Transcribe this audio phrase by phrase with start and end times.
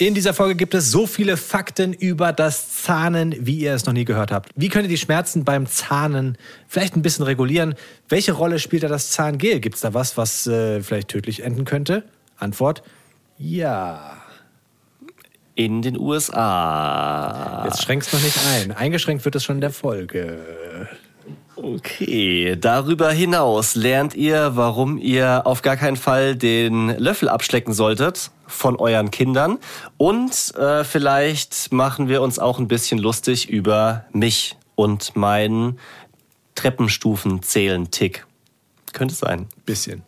[0.00, 3.92] In dieser Folge gibt es so viele Fakten über das Zahnen, wie ihr es noch
[3.92, 4.48] nie gehört habt.
[4.56, 7.74] Wie könnt ihr die Schmerzen beim Zahnen vielleicht ein bisschen regulieren?
[8.08, 9.60] Welche Rolle spielt da das Zahngel?
[9.60, 12.04] Gibt es da was, was äh, vielleicht tödlich enden könnte?
[12.38, 12.82] Antwort:
[13.36, 14.22] Ja.
[15.54, 17.64] In den USA.
[17.66, 18.72] Jetzt schränkst noch nicht ein.
[18.72, 20.88] Eingeschränkt wird es schon in der Folge.
[21.56, 28.30] Okay, darüber hinaus lernt ihr, warum ihr auf gar keinen Fall den Löffel abschlecken solltet
[28.50, 29.58] von euren Kindern.
[29.96, 35.78] Und äh, vielleicht machen wir uns auch ein bisschen lustig über mich und meinen
[36.54, 38.26] Treppenstufen-Zählen-Tick.
[38.92, 39.46] Könnte sein.
[39.64, 40.02] Bisschen.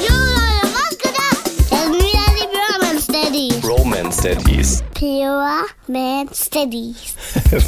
[0.00, 1.44] Jo Leute, was gedacht?
[1.44, 3.64] Das sind wieder die Pure Man Steadies.
[3.68, 4.84] Romance Daddies.
[4.94, 7.14] Pure Man Steadies.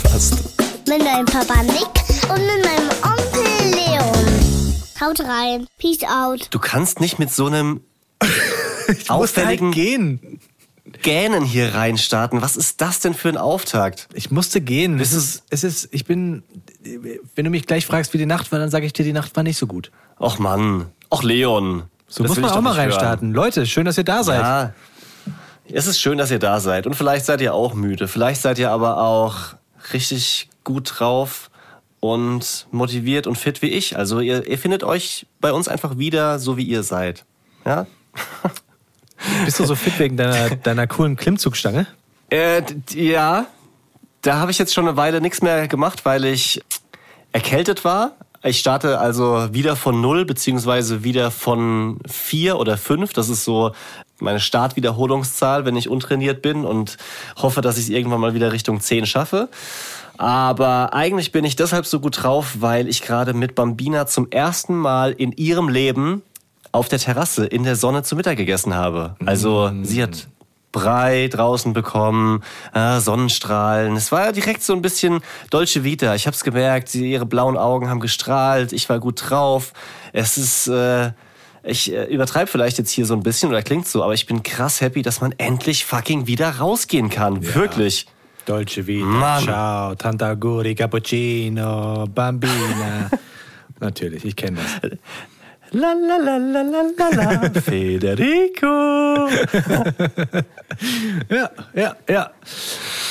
[0.03, 0.35] Fast.
[0.89, 4.75] Mit meinem Papa Nick und mit meinem Onkel Leon.
[5.01, 5.67] Haut rein.
[5.79, 6.49] Peace out.
[6.51, 7.83] Du kannst nicht mit so einem
[8.89, 10.41] Ich musste auffälligen halt gehen.
[11.03, 12.43] Gähnen hier reinstarten.
[12.43, 14.09] Was ist das denn für ein Auftakt?
[14.13, 14.99] Ich musste gehen.
[15.01, 16.43] Es ist, es ist, ich bin,
[17.35, 19.35] wenn du mich gleich fragst, wie die Nacht war, dann sage ich dir, die Nacht
[19.37, 19.91] war nicht so gut.
[20.19, 20.87] Och Mann.
[21.11, 21.85] Och Leon.
[22.09, 22.91] So Das muss man auch mal hören.
[22.91, 23.33] reinstarten.
[23.33, 24.41] Leute, schön, dass ihr da seid.
[24.41, 24.75] Ja.
[25.71, 26.87] Es ist schön, dass ihr da seid.
[26.87, 28.09] Und vielleicht seid ihr auch müde.
[28.09, 29.55] Vielleicht seid ihr aber auch
[29.93, 31.51] richtig gut drauf
[32.01, 33.97] und motiviert und fit wie ich.
[33.97, 37.25] Also ihr, ihr findet euch bei uns einfach wieder, so wie ihr seid.
[37.65, 37.87] Ja?
[39.45, 41.87] Bist du so fit wegen deiner, deiner coolen Klimmzugstange?
[42.31, 43.47] Äh, ja,
[44.23, 46.63] da habe ich jetzt schon eine Weile nichts mehr gemacht, weil ich
[47.33, 48.13] erkältet war.
[48.45, 53.13] Ich starte also wieder von null, beziehungsweise wieder von vier oder fünf.
[53.13, 53.73] Das ist so
[54.19, 56.97] meine Startwiederholungszahl, wenn ich untrainiert bin und
[57.37, 59.49] hoffe, dass ich es irgendwann mal wieder Richtung zehn schaffe.
[60.19, 64.77] Aber eigentlich bin ich deshalb so gut drauf, weil ich gerade mit Bambina zum ersten
[64.77, 66.23] Mal in ihrem Leben
[66.73, 69.15] auf der Terrasse in der Sonne zu Mittag gegessen habe.
[69.25, 70.29] Also sie hat
[70.73, 72.43] Brei draußen bekommen,
[72.73, 73.95] äh, Sonnenstrahlen.
[73.95, 75.21] Es war ja direkt so ein bisschen
[75.51, 76.15] Dolce Vita.
[76.15, 79.75] Ich habe es gemerkt, sie, ihre blauen Augen haben gestrahlt, ich war gut drauf.
[80.15, 81.13] Es ist, äh,
[81.63, 84.43] ich äh, übertreibe vielleicht jetzt hier so ein bisschen oder klingt so, aber ich bin
[84.43, 87.55] krass happy, dass man endlich fucking wieder rausgehen kann.
[87.55, 88.07] Wirklich.
[88.47, 89.45] Dolce Vita, Mann.
[89.45, 93.11] ciao, Tantaguri, Cappuccino, Bambina.
[93.79, 94.91] Natürlich, ich kenne das.
[95.75, 97.61] La la la la la la la.
[97.61, 99.29] Federico.
[101.29, 102.31] Ja, ja, ja.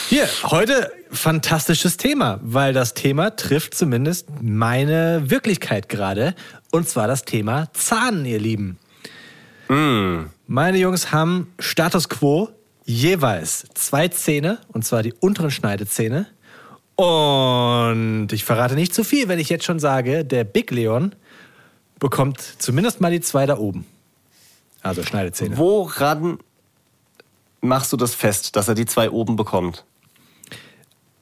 [0.10, 6.36] Hier, heute fantastisches Thema, weil das Thema trifft zumindest meine Wirklichkeit gerade.
[6.72, 8.78] Und zwar das Thema Zahn, ihr Lieben.
[10.48, 12.50] Meine Jungs haben Status quo
[12.84, 16.28] jeweils zwei Zähne, und zwar die unteren Schneidezähne.
[16.96, 21.16] Und ich verrate nicht zu viel, wenn ich jetzt schon sage, der Big Leon
[22.02, 23.86] bekommt zumindest mal die zwei da oben.
[24.82, 25.58] Also Schneidezähne.
[25.58, 26.40] Woran
[27.62, 29.86] machst du das fest, dass er die zwei oben bekommt?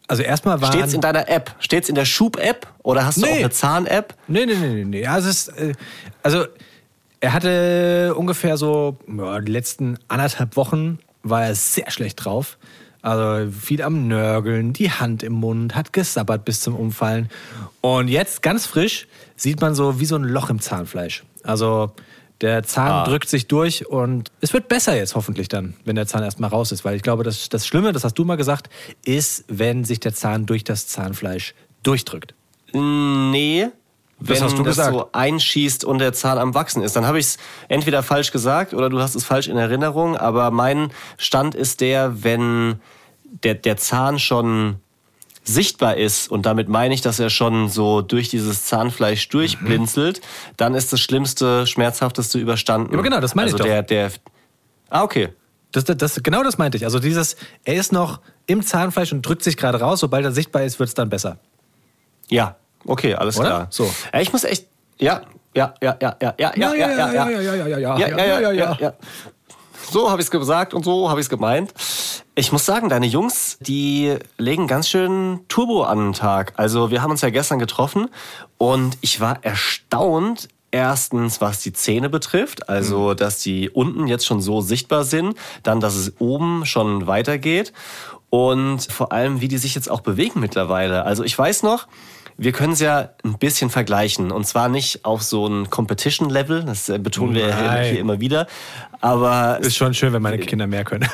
[0.07, 0.71] Also erstmal waren...
[0.71, 1.53] Steht's in deiner App?
[1.59, 2.65] Steht's in der Schub-App?
[2.81, 3.31] Oder hast du Nee.
[3.31, 4.15] auch eine Zahn-App?
[4.27, 5.05] Nee, nee, nee, nee, nee.
[5.05, 5.73] Also, es, äh,
[6.23, 6.45] also
[7.19, 12.57] er hatte ungefähr so ja, die letzten anderthalb Wochen war er sehr schlecht drauf.
[13.01, 17.29] Also viel am Nörgeln, die Hand im Mund, hat gesabbert bis zum Umfallen.
[17.81, 21.23] Und jetzt ganz frisch sieht man so wie so ein Loch im Zahnfleisch.
[21.43, 21.91] Also
[22.41, 23.03] der Zahn Ah.
[23.05, 26.71] drückt sich durch und es wird besser jetzt hoffentlich dann, wenn der Zahn erstmal raus
[26.71, 26.83] ist.
[26.85, 28.69] Weil ich glaube, das, das Schlimme, das hast du mal gesagt,
[29.05, 32.33] ist, wenn sich der Zahn durch das Zahnfleisch durchdrückt.
[32.73, 33.67] Nee.
[34.19, 34.93] Das wenn hast du das gesagt.
[34.93, 37.37] so einschießt und der Zahn am Wachsen ist, dann habe ich es
[37.69, 40.17] entweder falsch gesagt oder du hast es falsch in Erinnerung.
[40.17, 42.79] Aber mein Stand ist der, wenn
[43.43, 44.79] der, der Zahn schon
[45.43, 50.21] sichtbar ist und damit meine ich, dass er schon so durch dieses Zahnfleisch durchblinzelt,
[50.57, 52.93] dann ist das Schlimmste, Schmerzhafteste überstanden.
[52.93, 53.69] Aber genau, das meine ich also doch.
[53.69, 54.11] Der, der,
[54.89, 55.29] ah, okay.
[55.71, 56.83] Das, das, das, genau das meinte ich.
[56.83, 59.99] Also dieses, er ist noch im Zahnfleisch und drückt sich gerade raus.
[59.99, 61.37] Sobald er sichtbar ist, wird es dann besser.
[62.27, 63.47] Ja, okay, alles Oder?
[63.47, 63.67] klar.
[63.69, 63.91] So.
[64.13, 64.67] Ja, ich muss echt,
[64.99, 65.21] ja,
[65.55, 68.51] ja, ja, ja, ja, ja, ja, ja, ja, ja, ja, ja, ja, ja, ja, ja,
[68.51, 68.93] ja, ja.
[69.91, 71.73] So habe ich es gesagt und so habe ich es gemeint.
[72.35, 76.53] Ich muss sagen, deine Jungs, die legen ganz schön Turbo an den Tag.
[76.57, 78.09] Also wir haben uns ja gestern getroffen
[78.57, 84.41] und ich war erstaunt, erstens, was die Zähne betrifft, also dass die unten jetzt schon
[84.41, 87.73] so sichtbar sind, dann, dass es oben schon weitergeht
[88.29, 91.03] und vor allem, wie die sich jetzt auch bewegen mittlerweile.
[91.05, 91.87] Also ich weiß noch,
[92.39, 94.31] wir können es ja ein bisschen vergleichen.
[94.31, 97.91] Und zwar nicht auf so ein Competition-Level, das äh, betonen wir Nein.
[97.91, 98.47] hier immer wieder.
[99.01, 101.07] Aber Ist schon schön, wenn meine Kinder mehr können.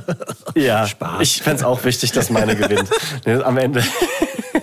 [0.54, 1.22] ja, Spaß.
[1.22, 2.88] ich fänd's auch wichtig, dass meine gewinnt.
[3.44, 3.84] Am Ende.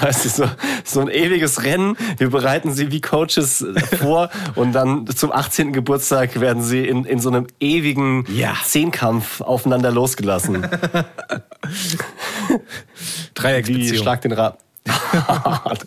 [0.00, 0.44] weißt du, so,
[0.84, 1.96] so ein ewiges Rennen.
[2.18, 3.64] Wir bereiten sie wie Coaches
[3.98, 5.72] vor und dann zum 18.
[5.72, 8.54] Geburtstag werden sie in, in so einem ewigen Ja.
[8.64, 10.66] Zehnkampf aufeinander losgelassen.
[13.34, 14.02] Dreiecksbeziehung.
[14.02, 14.58] Schlag den Rad.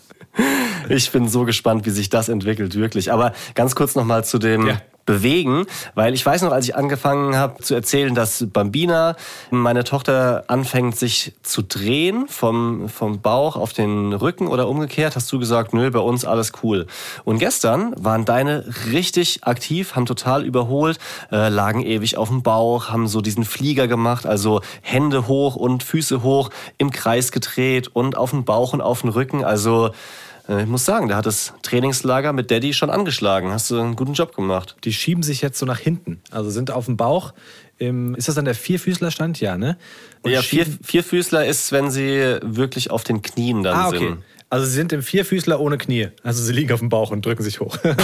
[0.88, 3.12] ich bin so gespannt, wie sich das entwickelt, wirklich.
[3.12, 4.80] Aber ganz kurz nochmal zu dem Ja.
[5.06, 9.16] Bewegen, weil ich weiß noch, als ich angefangen habe zu erzählen, dass Bambina,
[9.50, 15.30] meine Tochter, anfängt sich zu drehen vom, vom Bauch auf den Rücken oder umgekehrt, hast
[15.30, 16.86] du gesagt, nö, bei uns alles cool.
[17.24, 20.98] Und gestern waren deine richtig aktiv, haben total überholt,
[21.30, 25.82] äh, lagen ewig auf dem Bauch, haben so diesen Flieger gemacht, also Hände hoch und
[25.82, 26.48] Füße hoch,
[26.78, 29.44] im Kreis gedreht und auf den Bauch und auf den Rücken.
[29.44, 29.90] Also
[30.46, 33.50] ich muss sagen, da hat das Trainingslager mit Daddy schon angeschlagen.
[33.50, 34.76] Hast du einen guten Job gemacht.
[34.84, 36.20] Die schieben sich jetzt so nach hinten.
[36.30, 37.32] Also sind auf dem Bauch.
[37.78, 39.40] Im, ist das dann der Vierfüßlerstand?
[39.40, 39.76] Ja, ne?
[40.22, 43.98] Und ja, vier, Vierfüßler ist, wenn sie wirklich auf den Knien dann Ah, okay.
[43.98, 44.18] sind.
[44.50, 46.08] Also sie sind im Vierfüßler ohne Knie.
[46.22, 47.76] Also sie liegen auf dem Bauch und drücken sich hoch.
[47.82, 47.96] und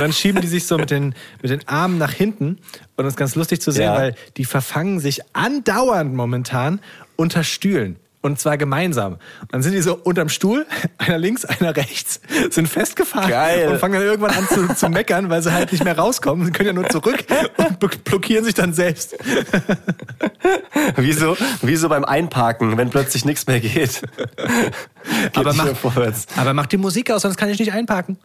[0.00, 2.58] dann schieben die sich so mit den, mit den Armen nach hinten.
[2.96, 3.96] Und das ist ganz lustig zu sehen, Ja.
[3.96, 6.80] weil die verfangen sich andauernd momentan
[7.16, 7.96] unter Stühlen.
[8.26, 9.12] Und zwar gemeinsam.
[9.42, 10.66] Und dann sind die so unterm Stuhl,
[10.98, 12.20] einer links, einer rechts,
[12.50, 13.68] sind festgefahren Geil.
[13.68, 16.44] und fangen dann irgendwann an zu, zu meckern, weil sie halt nicht mehr rauskommen.
[16.44, 17.24] Sie können ja nur zurück
[17.56, 19.16] und blo- blockieren sich dann selbst.
[20.96, 24.02] Wie so, wie so beim Einparken, wenn plötzlich nichts mehr geht.
[24.02, 26.26] geht Aber mach, vorwärts.
[26.36, 28.18] aber mach die Musik aus, sonst kann ich nicht einparken.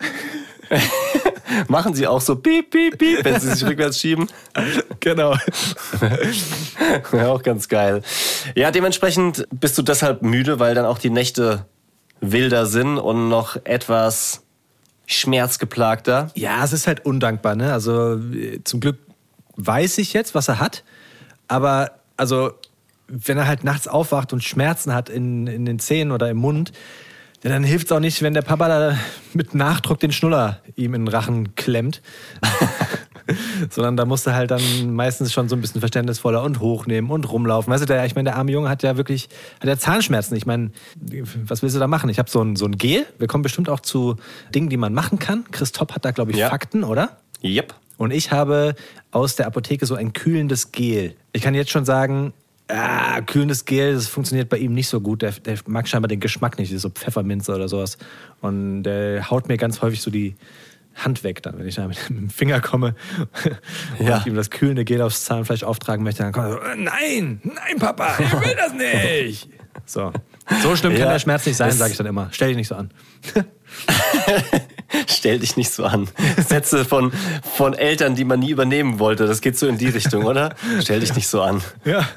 [1.67, 4.27] Machen sie auch so piep, piep, piep, wenn sie sich rückwärts schieben.
[4.99, 5.35] Genau.
[7.13, 8.01] Ja, auch ganz geil.
[8.55, 11.65] Ja, dementsprechend bist du deshalb müde, weil dann auch die Nächte
[12.19, 14.43] wilder sind und noch etwas
[15.05, 16.31] schmerzgeplagter.
[16.35, 17.71] Ja, es ist halt undankbar, ne?
[17.71, 18.19] Also
[18.63, 18.97] zum Glück
[19.57, 20.83] weiß ich jetzt, was er hat,
[21.47, 22.51] aber also
[23.07, 26.71] wenn er halt nachts aufwacht und Schmerzen hat in, in den Zähnen oder im Mund,
[27.43, 28.97] ja, dann hilft es auch nicht, wenn der Papa da
[29.33, 32.01] mit Nachdruck den Schnuller ihm in den Rachen klemmt.
[33.69, 37.31] Sondern da musst du halt dann meistens schon so ein bisschen verständnisvoller und hochnehmen und
[37.31, 37.71] rumlaufen.
[37.71, 39.29] Weißt du, der, ich meine, der arme Junge hat ja wirklich,
[39.59, 40.35] hat ja Zahnschmerzen.
[40.35, 40.71] Ich meine,
[41.45, 42.09] was willst du da machen?
[42.09, 43.05] Ich habe so ein, so ein Gel.
[43.19, 44.17] Wir kommen bestimmt auch zu
[44.53, 45.45] Dingen, die man machen kann.
[45.51, 46.49] Chris Topp hat da, glaube ich, Ja.
[46.49, 47.17] Fakten, oder?
[47.43, 47.73] Yep.
[47.97, 48.75] Und ich habe
[49.11, 51.15] aus der Apotheke so ein kühlendes Gel.
[51.33, 52.33] Ich kann jetzt schon sagen,
[52.71, 55.21] ah, kühlendes Gel, das funktioniert bei ihm nicht so gut.
[55.21, 57.97] Der, der mag scheinbar den Geschmack nicht, so Pfefferminze oder sowas.
[58.41, 60.35] Und der haut mir ganz häufig so die
[60.95, 62.95] Hand weg, dann, wenn ich da mit dem Finger komme
[63.99, 64.23] und Ja.
[64.25, 67.79] ihm das kühlende Gel aufs Zahnfleisch auftragen möchte, dann kommt er so, äh, nein, nein,
[67.79, 69.49] Papa, ich will das nicht.
[69.85, 70.11] So,
[70.61, 72.27] so schlimm kann Ja, der Schmerz nicht sein, sage ich dann immer.
[72.31, 72.91] Stell dich nicht so an.
[75.07, 76.09] Stell dich nicht so an.
[76.45, 77.11] Sätze von,
[77.55, 79.27] von Eltern, die man nie übernehmen wollte.
[79.27, 80.55] Das geht so in die Richtung, oder?
[80.81, 81.61] Stell dich nicht so an.
[81.85, 82.07] Ja.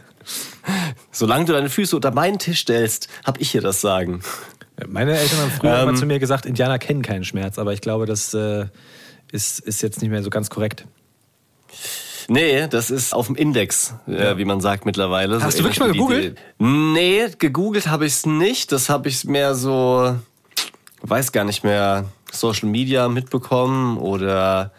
[1.15, 4.21] Solange du deine Füße unter meinen Tisch stellst, hab ich hier das Sagen.
[4.87, 7.81] Meine Eltern haben früher Ähm, immer zu mir gesagt, Indianer kennen keinen Schmerz, aber ich
[7.81, 8.67] glaube, das äh,
[9.31, 10.85] ist, ist jetzt nicht mehr so ganz korrekt.
[12.29, 15.43] Nee, das ist auf dem Index, äh, wie man sagt mittlerweile.
[15.43, 16.39] Hast So du wirklich mal gegoogelt?
[16.59, 18.73] die- Nee, gegoogelt habe ich es nicht.
[18.73, 20.17] Das habe ich mehr so,
[21.03, 24.73] weiß gar nicht mehr, Social Media mitbekommen oder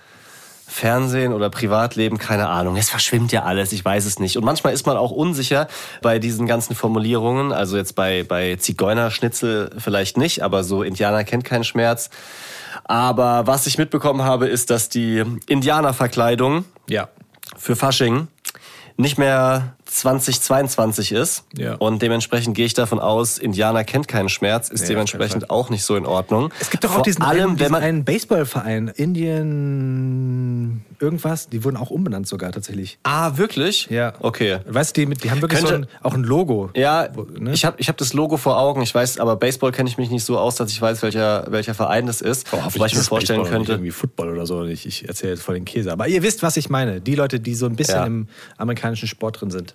[0.75, 2.75] Fernsehen oder Privatleben, keine Ahnung.
[2.75, 4.35] Es verschwimmt ja alles, ich weiß es nicht.
[4.37, 5.67] Und manchmal ist man auch unsicher
[6.01, 7.53] bei diesen ganzen Formulierungen.
[7.53, 12.09] Also jetzt bei, bei Zigeunerschnitzel vielleicht nicht, aber so Indianer kennt keinen Schmerz.
[12.83, 17.07] Aber was ich mitbekommen habe, ist, dass die Indianerverkleidung Ja.
[17.57, 18.27] für Fasching
[18.97, 21.43] nicht mehr 2022 ist.
[21.57, 21.75] Ja.
[21.75, 25.83] Und dementsprechend gehe ich davon aus, Indianer kennt keinen Schmerz, ist Nee, dementsprechend auch nicht
[25.83, 26.51] so in Ordnung.
[26.59, 31.49] Es gibt doch auch Vor diesen, allem, einen, wenn diesen man einen Baseballverein, Indien irgendwas,
[31.49, 32.97] die wurden auch umbenannt sogar tatsächlich.
[33.03, 33.87] Ah, wirklich?
[33.89, 34.13] Ja.
[34.19, 34.59] Okay.
[34.67, 36.69] Weißt du, die, die haben wirklich so ein, Könnte- auch ein Logo.
[36.75, 37.51] Ja, Wo- ne?
[37.53, 38.81] ich habe ich hab das Logo vor Augen.
[38.81, 41.73] Ich weiß, aber Baseball kenne ich mich nicht so aus, dass ich weiß, welcher, welcher
[41.73, 42.51] Verein das ist.
[42.51, 43.71] Wobei ich mir vorstellen Baseball könnte.
[43.73, 44.63] Irgendwie Football oder so.
[44.65, 45.91] Ich, ich erzähle jetzt voll den Käse.
[45.91, 47.01] Aber ihr wisst, was ich meine.
[47.01, 48.05] Die Leute, die so ein bisschen Ja.
[48.05, 49.73] im amerikanischen Sport drin sind.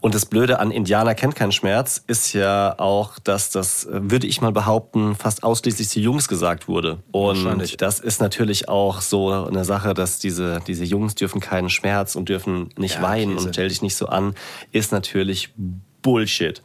[0.00, 4.26] Und das Blöde an Indianer kennt keinen Schmerz ist ja auch, dass das, äh, würde
[4.26, 6.98] ich mal behaupten, fast ausschließlich zu Jungs gesagt wurde.
[7.10, 12.16] Und das ist natürlich auch so eine Sache, dass diese, diese Jungs dürfen keinen Schmerz
[12.16, 13.46] und dürfen nicht Ja, weinen Käse.
[13.46, 14.34] und stell dich nicht so an,
[14.72, 15.52] ist natürlich
[16.02, 16.62] Bullshit.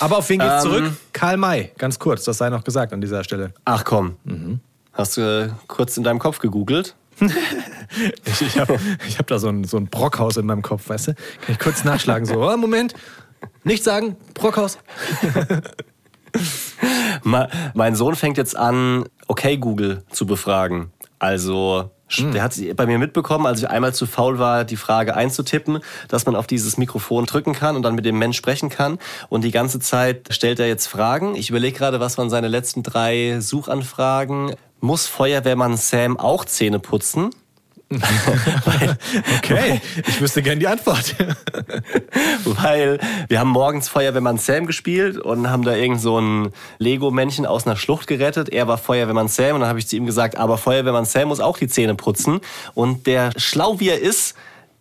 [0.00, 0.92] Aber auf wen geht's Ähm, zurück?
[1.12, 3.52] Karl May, ganz kurz, das sei noch gesagt an dieser Stelle.
[3.64, 4.16] Ach komm.
[4.24, 4.60] Mhm.
[4.92, 6.94] Hast du kurz in deinem Kopf gegoogelt?
[8.24, 8.78] Ich, ich habe
[9.18, 11.14] hab da so ein, so ein Brockhaus in meinem Kopf, weißt du?
[11.14, 11.24] Kann
[11.54, 12.94] ich kurz nachschlagen, so, oh, Moment,
[13.64, 14.78] nicht sagen, Brockhaus.
[17.74, 20.90] Mein Sohn fängt jetzt an, okay Google zu befragen.
[21.18, 24.76] Also Sch- Der hat sie bei mir mitbekommen, als ich einmal zu faul war, die
[24.76, 28.68] Frage einzutippen, dass man auf dieses Mikrofon drücken kann und dann mit dem Mensch sprechen
[28.68, 28.98] kann.
[29.28, 31.34] Und die ganze Zeit stellt er jetzt Fragen.
[31.36, 34.54] Ich überlege gerade, was waren seine letzten drei Suchanfragen.
[34.80, 37.30] Muss Feuerwehrmann Sam auch Zähne putzen?
[39.38, 41.16] Okay, ich wüsste gern die Antwort.
[42.44, 47.66] weil wir haben morgens Feuerwehrmann Sam gespielt und haben da irgend so ein Lego-Männchen aus
[47.66, 48.48] einer Schlucht gerettet.
[48.50, 51.40] Er war Feuerwehrmann Sam und dann habe ich zu ihm gesagt, aber Feuerwehrmann Sam muss
[51.40, 52.40] auch die Zähne putzen.
[52.74, 54.36] Und der schlau wie er ist,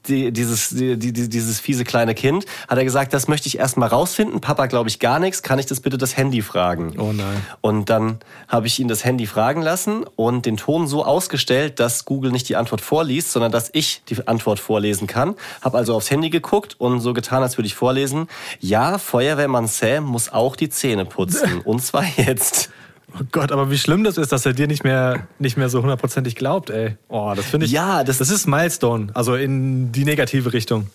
[0.09, 3.77] die, dieses, die, die, dieses fiese kleine Kind, hat er gesagt, das möchte ich erst
[3.77, 4.41] mal rausfinden.
[4.41, 5.43] Papa glaube ich gar nichts.
[5.43, 6.95] Kann ich das bitte das Handy fragen?
[6.97, 7.45] Oh nein.
[7.61, 12.05] Und dann habe ich ihn das Handy fragen lassen und den Ton so ausgestellt, dass
[12.05, 15.35] Google nicht die Antwort vorliest, sondern dass ich die Antwort vorlesen kann.
[15.61, 18.27] Habe also aufs Handy geguckt und so getan, als würde ich vorlesen.
[18.59, 21.61] Ja, Feuerwehrmann Sam muss auch die Zähne putzen.
[21.69, 22.69] Und zwar jetzt.
[23.15, 25.81] Oh Gott, aber wie schlimm das ist, dass er dir nicht mehr, nicht mehr so
[25.81, 26.95] hundertprozentig glaubt, ey.
[27.07, 27.71] Oh, das finde ich.
[27.71, 29.07] Ja, das- das ist Milestone.
[29.15, 30.87] Also in die negative Richtung.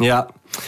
[0.00, 0.26] Ja,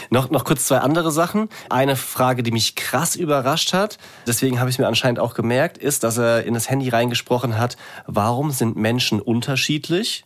[0.09, 1.49] noch, noch kurz zwei andere Sachen.
[1.69, 5.77] Eine Frage, die mich krass überrascht hat, deswegen habe ich es mir anscheinend auch gemerkt,
[5.77, 10.23] ist, dass er in das Handy reingesprochen hat, warum sind Menschen unterschiedlich?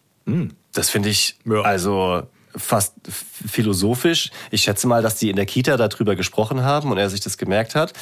[0.73, 1.61] Das finde ich Ja.
[1.61, 2.23] also
[2.55, 2.93] fast
[3.47, 4.29] philosophisch.
[4.51, 7.37] Ich schätze mal, dass die in der Kita darüber gesprochen haben und er sich das
[7.37, 7.93] gemerkt hat.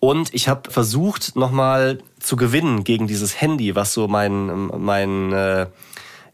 [0.00, 5.66] Und ich habe versucht, nochmal zu gewinnen gegen dieses Handy, was so mein, äh,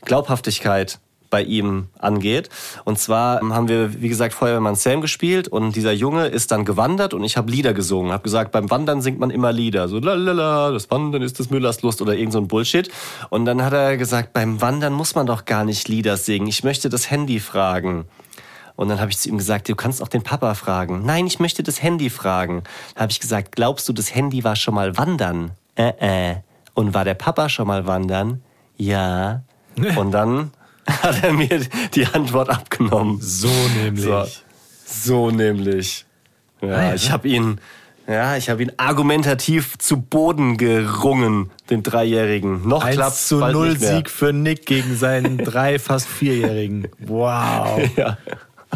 [0.05, 2.49] Glaubhaftigkeit bei ihm angeht.
[2.85, 7.15] Und zwar haben wir, wie gesagt, Feuerwehrmann Sam gespielt und dieser Junge ist dann gewandert
[7.15, 8.13] und ich habe Lieder gesungen.
[8.13, 9.89] Habe gesagt, beim Wandern singt man immer Lieder.
[9.89, 12.89] So lalala, das Wandern ist des Müllers Lust oder irgend so ein Bullshit.
[13.31, 16.47] Und dann hat er gesagt, beim Wandern muss man doch gar nicht Lieder singen.
[16.47, 18.07] Ich möchte das Handy fragen.
[18.77, 21.03] Und dann habe ich zu ihm gesagt, du kannst auch den Papa fragen.
[21.05, 22.63] Nein, ich möchte das Handy fragen.
[22.95, 25.53] Habe ich gesagt, glaubst du, das Handy war schon mal wandern?
[25.75, 26.37] Äh, äh.
[26.75, 28.43] Und war der Papa schon mal wandern?
[28.77, 29.43] Ja.
[29.97, 30.53] Und dann
[30.87, 31.61] hat er mir
[31.95, 33.19] die Antwort abgenommen.
[33.21, 33.51] So
[33.83, 34.05] nämlich.
[34.05, 34.27] So,
[34.85, 36.05] so nämlich.
[36.61, 37.61] Ja, ich habe ihn,
[38.07, 42.67] ja, ich habe ihn argumentativ zu Boden gerungen, den Dreijährigen.
[42.67, 43.97] Noch 1 klappt's zu bald 0 nicht mehr.
[43.97, 46.89] Sieg für Nick gegen seinen drei, fast Vierjährigen.
[46.99, 47.81] Wow.
[47.97, 48.19] Ja.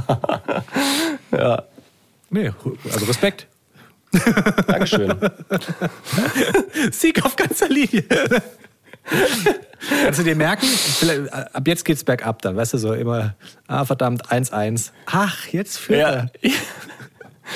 [2.33, 2.53] Nee,
[2.93, 3.47] also Respekt.
[4.69, 5.13] Dankeschön.
[6.93, 8.05] Sieg auf ganzer Linie.
[10.05, 10.67] Kannst du dir merken,
[11.03, 13.35] äh, ab jetzt geht's bergab dann, weißt du, so immer,
[13.67, 14.91] ah verdammt, 1-1.
[15.07, 16.09] Ach, jetzt führt Ja.
[16.11, 16.31] er.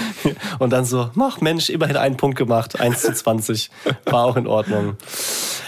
[0.58, 3.70] Und dann so, ach Mensch, immerhin einen Punkt gemacht, 1 zu 20,
[4.06, 4.96] war auch in Ordnung.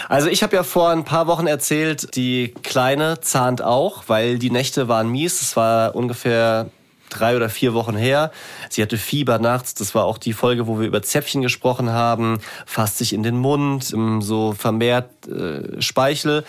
[0.09, 4.49] Also ich habe ja vor ein paar Wochen erzählt, die Kleine zahnt auch, weil die
[4.51, 5.41] Nächte waren mies.
[5.41, 6.69] Es war ungefähr
[7.09, 8.31] drei oder vier Wochen her.
[8.69, 9.73] Sie hatte Fieber nachts.
[9.73, 12.39] Das war auch die Folge, wo wir über Zäpfchen gesprochen haben.
[12.65, 16.45] Fasst sich in den Mund, ähm, so vermehrt äh, Speichel.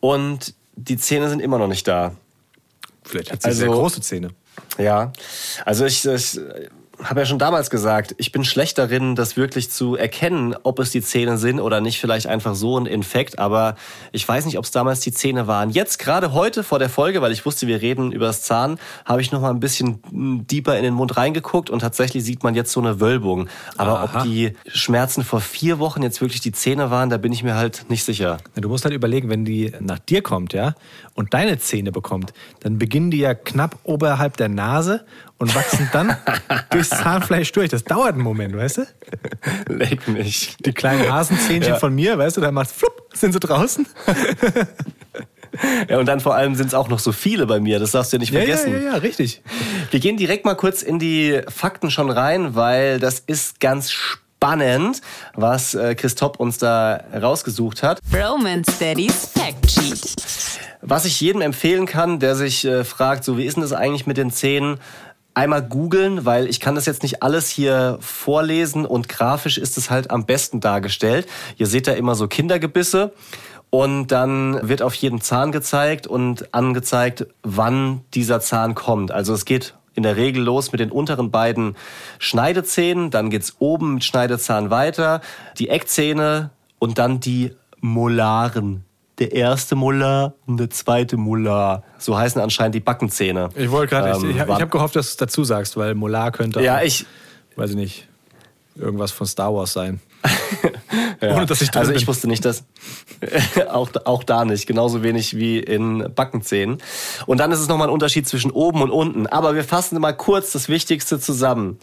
[0.00, 2.12] Und die Zähne sind immer noch nicht da.
[3.04, 4.30] Vielleicht hat sie Also- sehr große Zähne.
[4.78, 5.12] Ja,
[5.64, 6.40] also ich, ich
[7.02, 10.90] habe ja schon damals gesagt, ich bin schlecht darin, das wirklich zu erkennen, ob es
[10.90, 12.00] die Zähne sind oder nicht.
[12.00, 13.76] Vielleicht einfach so ein Infekt, aber
[14.12, 15.70] ich weiß nicht, ob es damals die Zähne waren.
[15.70, 19.20] Jetzt gerade heute vor der Folge, weil ich wusste, wir reden über das Zahn, habe
[19.20, 20.00] ich noch mal ein bisschen
[20.46, 23.48] deeper in den Mund reingeguckt und tatsächlich sieht man jetzt so eine Wölbung.
[23.76, 24.18] Aber Aha.
[24.18, 27.56] ob die Schmerzen vor vier Wochen jetzt wirklich die Zähne waren, da bin ich mir
[27.56, 28.38] halt nicht sicher.
[28.54, 30.74] Du musst halt überlegen, wenn die nach dir kommt, ja,
[31.14, 35.04] und deine Zähne bekommt, dann beginnen die ja knapp oberhalb der Nase
[35.38, 36.16] und wachsen dann
[36.90, 37.70] durchs Zahnfleisch durch.
[37.70, 38.86] Das dauert einen Moment, weißt du?
[39.68, 40.56] Leck mich.
[40.64, 41.78] Die kleinen Hasenzähnchen Ja.
[41.78, 43.86] von mir, weißt du, da macht's flupp, sind sie draußen.
[45.88, 48.12] Ja, und dann vor allem sind es auch noch so viele bei mir, das darfst
[48.12, 48.72] du ja nicht Ja, ja, vergessen.
[48.74, 49.40] ja, ja, richtig.
[49.90, 55.00] Wir gehen direkt mal kurz in die Fakten schon rein, weil das ist ganz spannend,
[55.34, 58.00] was äh, Christoph uns da rausgesucht hat.
[58.12, 60.16] Roman Steadies Fact Sheet.
[60.82, 64.06] Was ich jedem empfehlen kann, der sich äh, fragt, so wie ist denn das eigentlich
[64.06, 64.78] mit den Zähnen?
[65.36, 69.90] Einmal googeln, weil ich kann das jetzt nicht alles hier vorlesen und grafisch ist es
[69.90, 71.28] halt am besten dargestellt.
[71.58, 73.12] Ihr seht da immer so Kindergebisse
[73.68, 79.12] und dann wird auf jeden Zahn gezeigt und angezeigt, wann dieser Zahn kommt.
[79.12, 81.76] Also es geht in der Regel los mit den unteren beiden
[82.18, 85.20] Schneidezähnen, dann geht's oben mit Schneidezahn weiter,
[85.58, 88.85] die Eckzähne und dann die Molaren.
[89.18, 91.82] Der erste Molar und der zweite Molar.
[91.98, 93.48] So heißen anscheinend die Backenzähne.
[93.54, 95.94] Ich wollte gerade, Ähm, ich, ich habe hab gehofft, dass du es dazu sagst, weil
[95.94, 97.06] Molar könnte Ja, auch, ich,
[97.56, 98.08] weiß ich nicht,
[98.74, 100.00] irgendwas von Star Wars sein.
[101.22, 102.08] Ohne dass ich drin also ich bin.
[102.08, 102.64] wusste nicht, dass
[103.70, 106.78] auch, auch da nicht, genauso wenig wie in Backenzähnen.
[107.26, 109.26] Und dann ist es nochmal ein Unterschied zwischen oben und unten.
[109.26, 111.78] Aber wir fassen mal kurz das Wichtigste zusammen.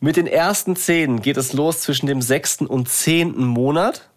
[0.00, 4.09] Mit den ersten Zähnen geht es los zwischen dem sechsten und zehnten Monat.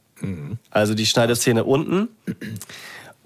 [0.71, 2.09] Also die Schneidezähne unten.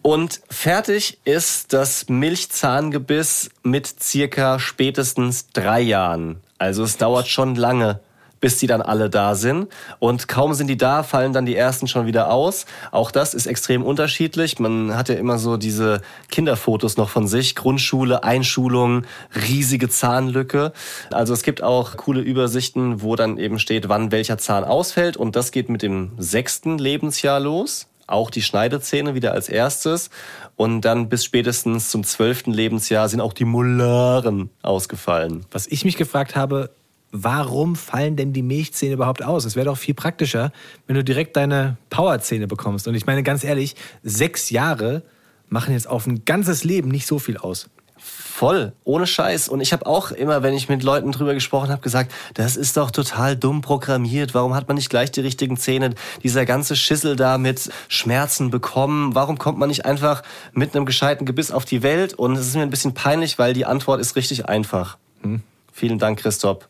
[0.01, 6.37] Und fertig ist das Milchzahngebiss mit circa spätestens drei Jahren.
[6.57, 7.99] Also es dauert schon lange,
[8.39, 9.67] bis die dann alle da sind.
[9.99, 12.65] Und kaum sind die da, fallen dann die ersten schon wieder aus.
[12.91, 14.59] Auch das ist extrem unterschiedlich.
[14.59, 17.55] Man hat ja immer so diese Kinderfotos noch von sich.
[17.55, 19.03] Grundschule, Einschulung,
[19.35, 20.73] riesige Zahnlücke.
[21.11, 25.17] Also es gibt auch coole Übersichten, wo dann eben steht, wann welcher Zahn ausfällt.
[25.17, 27.87] Und das geht mit dem sechsten Lebensjahr los.
[28.07, 30.09] Auch die Schneidezähne wieder als erstes.
[30.55, 35.45] Und dann bis spätestens zum zwölften Lebensjahr sind auch die Molaren ausgefallen.
[35.51, 36.69] Was ich mich gefragt habe,
[37.11, 39.45] warum fallen denn die Milchzähne überhaupt aus?
[39.45, 40.51] Es wäre doch viel praktischer,
[40.85, 42.87] wenn du direkt deine Powerzähne bekommst.
[42.87, 45.03] Und ich meine ganz ehrlich, sechs Jahre
[45.49, 47.69] machen jetzt auf ein ganzes Leben nicht so viel aus.
[47.99, 49.49] Voll, ohne Scheiß.
[49.49, 52.77] Und ich habe auch immer, wenn ich mit Leuten drüber gesprochen habe, gesagt, das ist
[52.77, 54.35] doch total dumm programmiert.
[54.35, 55.95] Warum hat man nicht gleich die richtigen Zähne?
[56.21, 59.15] Dieser ganze Schissel da mit Schmerzen bekommen.
[59.15, 60.21] Warum kommt man nicht einfach
[60.53, 62.13] mit einem gescheiten Gebiss auf die Welt?
[62.13, 64.97] Und es ist mir ein bisschen peinlich, weil die Antwort ist richtig einfach.
[65.23, 65.41] Hm?
[65.73, 66.67] Vielen Dank, Christoph.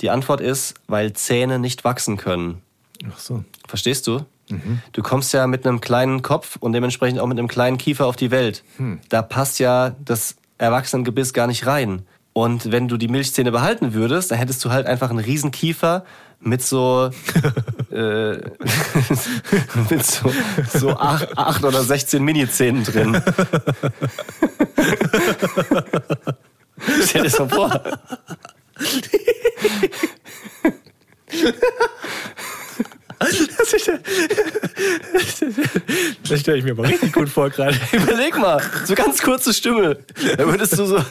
[0.00, 2.62] Die Antwort ist, weil Zähne nicht wachsen können.
[3.12, 3.44] Ach so.
[3.66, 4.24] Verstehst du?
[4.92, 8.16] Du kommst ja mit einem kleinen Kopf und dementsprechend auch mit einem kleinen Kiefer auf
[8.16, 8.64] die Welt.
[9.08, 12.06] Da passt ja das Erwachsenengebiss gar nicht rein.
[12.32, 16.04] Und wenn du die Milchzähne behalten würdest, dann hättest du halt einfach einen riesen Kiefer
[16.40, 17.10] mit so,
[17.90, 18.36] äh,
[19.90, 20.32] mit so,
[20.72, 23.20] so acht, acht oder 16 Mini-Zähnen drin.
[27.04, 27.82] Stell dir das mal vor.
[33.18, 33.36] Das,
[36.28, 37.76] das stelle ich mir aber richtig gut vor gerade.
[37.92, 39.98] Überleg mal, so ganz kurze Stimme.
[40.36, 41.04] Da würdest du so,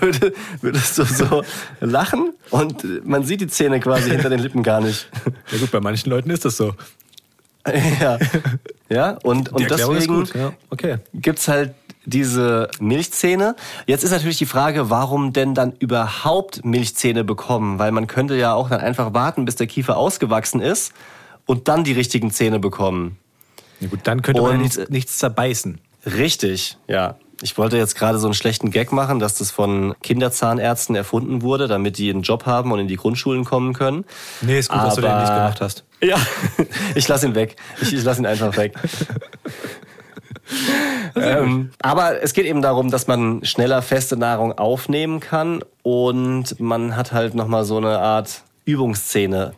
[0.00, 1.42] würde- würdest du so
[1.80, 5.08] lachen und man sieht die Zähne quasi hinter den Lippen gar nicht.
[5.50, 6.74] Ja gut, bei manchen Leuten ist das so.
[8.00, 8.18] Ja,
[8.88, 10.34] ja und, und deswegen gut.
[10.34, 10.98] Ja, okay.
[11.14, 11.74] gibt's halt
[12.04, 13.54] diese Milchzähne.
[13.86, 17.78] Jetzt ist natürlich die Frage, warum denn dann überhaupt Milchzähne bekommen?
[17.78, 20.92] Weil man könnte ja auch dann einfach warten, bis der Kiefer ausgewachsen ist
[21.46, 23.18] und dann die richtigen Zähne bekommen.
[23.80, 25.80] Ja gut, dann könnte man Und- nichts, nichts zerbeißen.
[26.06, 27.16] Richtig, ja.
[27.44, 31.66] Ich wollte jetzt gerade so einen schlechten Gag machen, dass das von Kinderzahnärzten erfunden wurde,
[31.66, 34.04] damit die einen Job haben und in die Grundschulen kommen können.
[34.42, 35.84] Nee, ist gut, dass du den Aber- nicht gemacht hast.
[36.04, 36.16] Ja,
[36.96, 37.54] ich lasse ihn weg.
[37.80, 38.74] Ich, ich lasse ihn einfach weg.
[41.16, 46.96] ähm, aber es geht eben darum, dass man schneller feste Nahrung aufnehmen kann und man
[46.96, 49.54] hat halt nochmal so eine Art Übungsszene.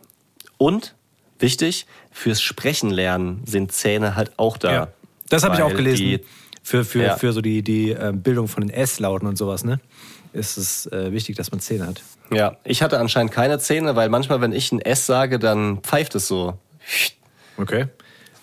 [0.57, 0.95] Und,
[1.39, 4.71] wichtig, fürs Sprechen lernen sind Zähne halt auch da.
[4.73, 4.87] Ja.
[5.29, 6.19] Das habe ich auch gelesen.
[6.63, 7.17] für, für, Ja.
[7.17, 9.79] für so die, die ähm, Bildung von den S-Lauten und sowas, ne?
[10.33, 12.01] Ist es äh, wichtig, dass man Zähne hat.
[12.31, 16.15] Ja, ich hatte anscheinend keine Zähne, weil manchmal, wenn ich ein S sage, dann pfeift
[16.15, 16.57] es so.
[17.57, 17.87] Okay.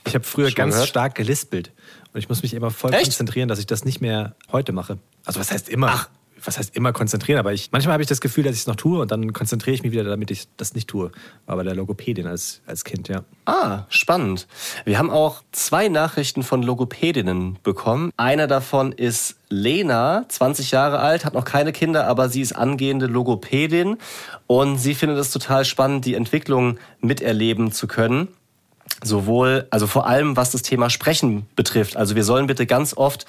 [0.06, 0.88] Ich habe früher Schon ganz gehört?
[0.88, 1.70] stark gelispelt.
[2.12, 3.04] Und ich muss mich immer voll Echt?
[3.04, 4.98] konzentrieren, dass ich das nicht mehr heute mache.
[5.24, 6.06] Also was heißt immer?
[6.44, 7.38] Was heißt immer konzentrieren?
[7.38, 9.76] Aber ich, manchmal habe ich das Gefühl, dass ich es noch tue und dann konzentriere
[9.76, 11.12] ich mich wieder, damit ich das nicht tue.
[11.46, 13.22] War bei der Logopädin als, als Kind, ja.
[13.44, 14.48] Ah, spannend.
[14.84, 18.10] Wir haben auch zwei Nachrichten von Logopädinnen bekommen.
[18.16, 23.06] Eine davon ist Lena, 20 Jahre alt, hat noch keine Kinder, aber sie ist angehende
[23.06, 23.98] Logopädin
[24.48, 28.28] und sie findet es total spannend, die Entwicklung miterleben zu können.
[29.04, 31.96] Sowohl, also vor allem was das Thema Sprechen betrifft.
[31.96, 33.26] Also wir sollen bitte ganz oft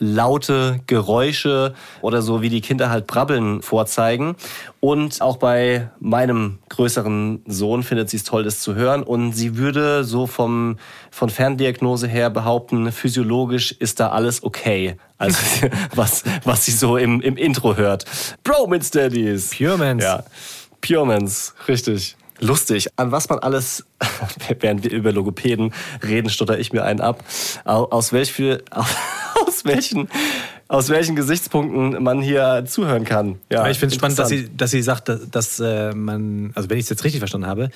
[0.00, 4.34] laute Geräusche oder so wie die Kinder halt brabbeln vorzeigen.
[4.80, 9.02] Und auch bei meinem größeren Sohn findet sie es toll, das zu hören.
[9.02, 10.78] Und sie würde so vom,
[11.10, 14.96] von Ferndiagnose her behaupten, physiologisch ist da alles okay.
[15.18, 15.38] Also
[15.94, 18.06] was, was sie so im, im Intro hört.
[18.42, 19.50] Bromance Daddies.
[19.50, 20.02] Puremans.
[20.02, 20.24] Ja.
[20.80, 22.16] Puremans, richtig.
[22.40, 23.84] Lustig, an was man alles,
[24.60, 25.72] während wir über Logopäden
[26.02, 27.22] reden, stotter ich mir einen ab,
[27.64, 28.62] Au- aus, welch für,
[29.46, 30.08] aus, welchen,
[30.68, 33.38] aus welchen Gesichtspunkten man hier zuhören kann.
[33.50, 36.52] Ja, Aber ich finde es spannend, dass sie, dass sie sagt, dass, dass äh, man,
[36.54, 37.70] also wenn ich es jetzt richtig verstanden habe,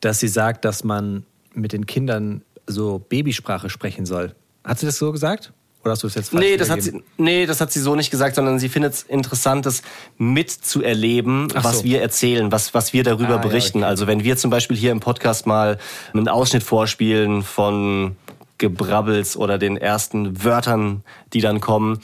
[0.00, 4.34] dass sie sagt, dass man mit den Kindern so Babysprache sprechen soll.
[4.64, 5.52] Hat sie das so gesagt?
[5.84, 7.94] Oder hast du das jetzt falsch Nee das, hat sie, nee, das hat sie so
[7.94, 9.82] nicht gesagt, sondern sie findet es interessant, das
[10.16, 11.84] mitzuerleben, Ach was so.
[11.84, 13.78] wir erzählen, was, was wir darüber Ah, ja, berichten.
[13.78, 13.86] okay.
[13.86, 15.78] Also wenn wir zum Beispiel hier im Podcast mal
[16.12, 18.16] einen Ausschnitt vorspielen von
[18.58, 21.98] Gebrabbels oder den ersten Wörtern, die dann kommen,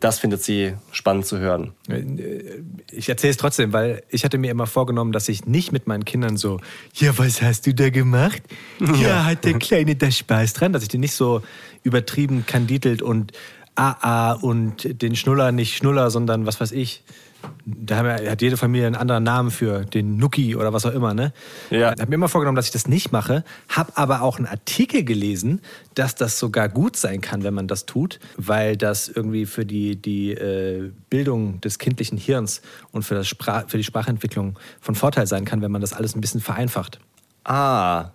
[0.00, 1.72] das findet sie spannend zu hören.
[2.92, 6.04] Ich erzähle es trotzdem, weil ich hatte mir immer vorgenommen, dass ich nicht mit meinen
[6.04, 6.60] Kindern so,
[6.94, 8.42] ja, was hast du da gemacht?
[9.00, 11.42] Ja, hat der Kleine da Spaß dran, dass ich den nicht so
[11.82, 13.32] übertrieben kandidelt und
[13.74, 17.02] AA und den Schnuller nicht Schnuller, sondern was weiß ich,
[17.66, 21.32] Da hat jede Familie einen anderen Namen für, den Nuki oder was auch immer, ne?
[21.70, 21.92] Ja.
[21.92, 25.04] Ich habe mir immer vorgenommen, dass ich das nicht mache, habe aber auch einen Artikel
[25.04, 25.60] gelesen,
[25.94, 29.96] dass das sogar gut sein kann, wenn man das tut, weil das irgendwie für die,
[29.96, 35.26] die äh, Bildung des kindlichen Hirns und für, das Sprach, für die Sprachentwicklung von Vorteil
[35.26, 36.98] sein kann, wenn man das alles ein bisschen vereinfacht.
[37.44, 38.10] Ah,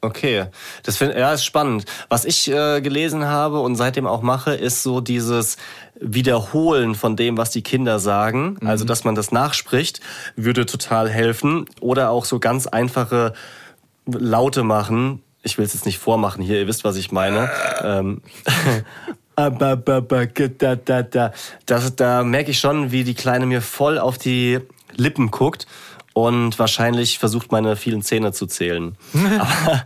[0.00, 0.46] okay.
[0.82, 1.84] Das find, ja, ist spannend.
[2.08, 5.56] Was ich äh, gelesen habe und seitdem auch mache, ist so dieses
[6.00, 8.58] Wiederholen von dem, was die Kinder sagen.
[8.64, 10.00] Also, dass man das nachspricht,
[10.36, 11.66] würde total helfen.
[11.80, 13.32] Oder auch so ganz einfache
[14.06, 15.22] Laute machen.
[15.42, 17.50] Ich will es jetzt nicht vormachen hier, ihr wisst, was ich meine.
[17.82, 18.22] Ähm.
[21.66, 24.58] Das, da merke ich schon, wie die Kleine mir voll auf die
[24.96, 25.68] Lippen guckt
[26.26, 28.96] und wahrscheinlich versucht, meine vielen Zähne zu zählen.
[29.38, 29.84] Aber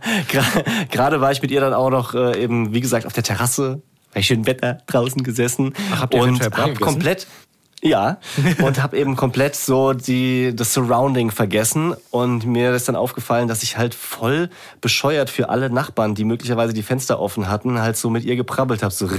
[0.89, 3.83] gerade war ich mit ihr dann auch noch äh, eben, wie gesagt, auf der Terrasse,
[4.15, 5.73] bei schönem Wetter draußen gesessen.
[5.93, 7.27] Ach, habt ihr und hab komplett
[7.83, 8.17] ja,
[8.63, 11.93] und habe eben komplett so die das Surrounding vergessen.
[12.11, 16.71] Und mir ist dann aufgefallen, dass ich halt voll bescheuert für alle Nachbarn, die möglicherweise
[16.71, 19.05] die Fenster offen hatten, halt so mit ihr geprabbelt habe, so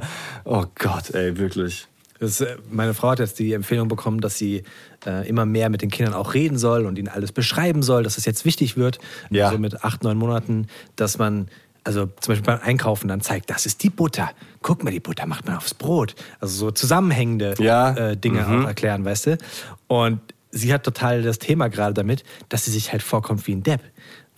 [0.44, 1.88] Oh Gott, ey, wirklich.
[2.18, 4.62] Das, äh, meine Frau hat jetzt die Empfehlung bekommen, dass sie
[5.06, 8.16] äh, immer mehr mit den Kindern auch reden soll und ihnen alles beschreiben soll, dass
[8.18, 8.98] es jetzt wichtig wird.
[9.30, 9.50] Ja.
[9.50, 11.48] So mit acht, neun Monaten, dass man,
[11.84, 14.30] also zum Beispiel beim Einkaufen dann zeigt, das ist die Butter.
[14.62, 16.14] Guck mal, die Butter macht man aufs Brot.
[16.40, 17.92] Also so zusammenhängende Ja.
[17.94, 19.38] äh, Dinge auch erklären, weißt du?
[19.86, 23.62] Und sie hat total das Thema gerade damit, dass sie sich halt vorkommt wie ein
[23.62, 23.82] Depp.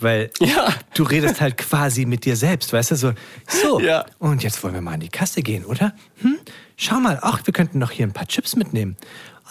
[0.01, 0.69] Weil Ja.
[0.95, 2.97] du redest halt quasi mit dir selbst, weißt du?
[2.97, 3.13] So,
[3.47, 4.05] so Ja.
[4.19, 5.93] und jetzt wollen wir mal an die Kasse gehen, oder?
[6.23, 6.37] Hm?
[6.81, 8.97] Schau mal, ach, wir könnten noch hier ein paar Chips mitnehmen.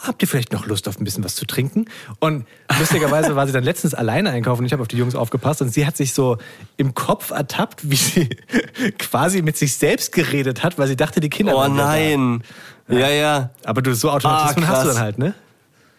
[0.02, 1.86] Habt ihr vielleicht noch Lust auf ein bisschen was zu trinken?
[2.20, 2.46] Und
[2.78, 5.84] lustigerweise war sie dann letztens alleine einkaufen ich habe auf die Jungs aufgepasst und sie
[5.86, 6.38] hat sich so
[6.78, 8.28] im Kopf ertappt, wie sie
[8.98, 12.42] quasi mit sich selbst geredet hat, weil sie dachte, die Kinder Oh nein.
[12.88, 13.50] Ja, ja.
[13.64, 15.34] Aber du, so Automatismen Ah, hast du dann halt, ne?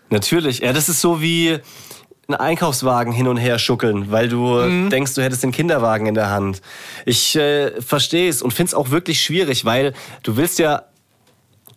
[0.10, 0.60] Natürlich.
[0.60, 1.60] Ja, das ist so wie
[2.28, 4.90] einen Einkaufswagen hin und her schuckeln, weil du Mhm.
[4.90, 6.62] denkst, du hättest den Kinderwagen in der Hand.
[7.06, 10.84] Ich äh, verstehe es und finde es auch wirklich schwierig, weil du willst ja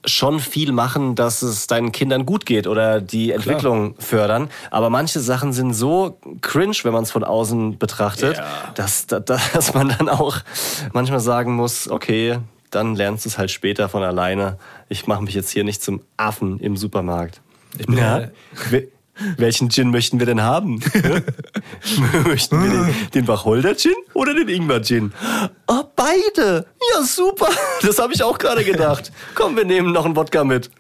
[0.04, 4.50] schon viel machen, dass es deinen Kindern gut geht oder die Entwicklung fördern.
[4.70, 8.44] Aber manche Sachen sind so cringe, wenn man es von außen betrachtet, Ja.
[8.74, 10.38] dass, dass, man dann auch
[10.92, 12.38] manchmal sagen muss, okay,
[12.70, 14.58] dann lernst du es halt später von alleine.
[14.88, 17.40] Ich mache mich jetzt hier nicht zum Affen im Supermarkt.
[17.78, 18.20] Ich bin Ja.
[18.20, 18.28] ja-
[18.70, 18.88] Wel-
[19.36, 20.80] Welchen Gin möchten wir denn haben?
[22.26, 25.12] möchten wir den, den Wacholder-Gin oder den Ingwer-Gin?
[25.68, 26.66] Oh, beide.
[26.94, 27.48] Ja, super.
[27.86, 29.12] Das habe ich auch gerade gedacht.
[29.34, 30.70] Komm, wir nehmen noch einen Wodka mit.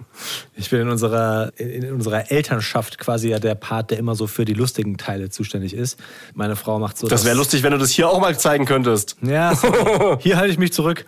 [0.54, 4.44] Ich bin in unserer, in unserer Elternschaft quasi ja der Part, der immer so für
[4.44, 5.98] die lustigen Teile zuständig ist.
[6.34, 7.08] Meine Frau macht so.
[7.08, 9.16] Das wäre lustig, wenn du das hier auch mal zeigen könntest.
[9.22, 10.18] Ja, sorry.
[10.20, 11.04] hier halte ich mich zurück.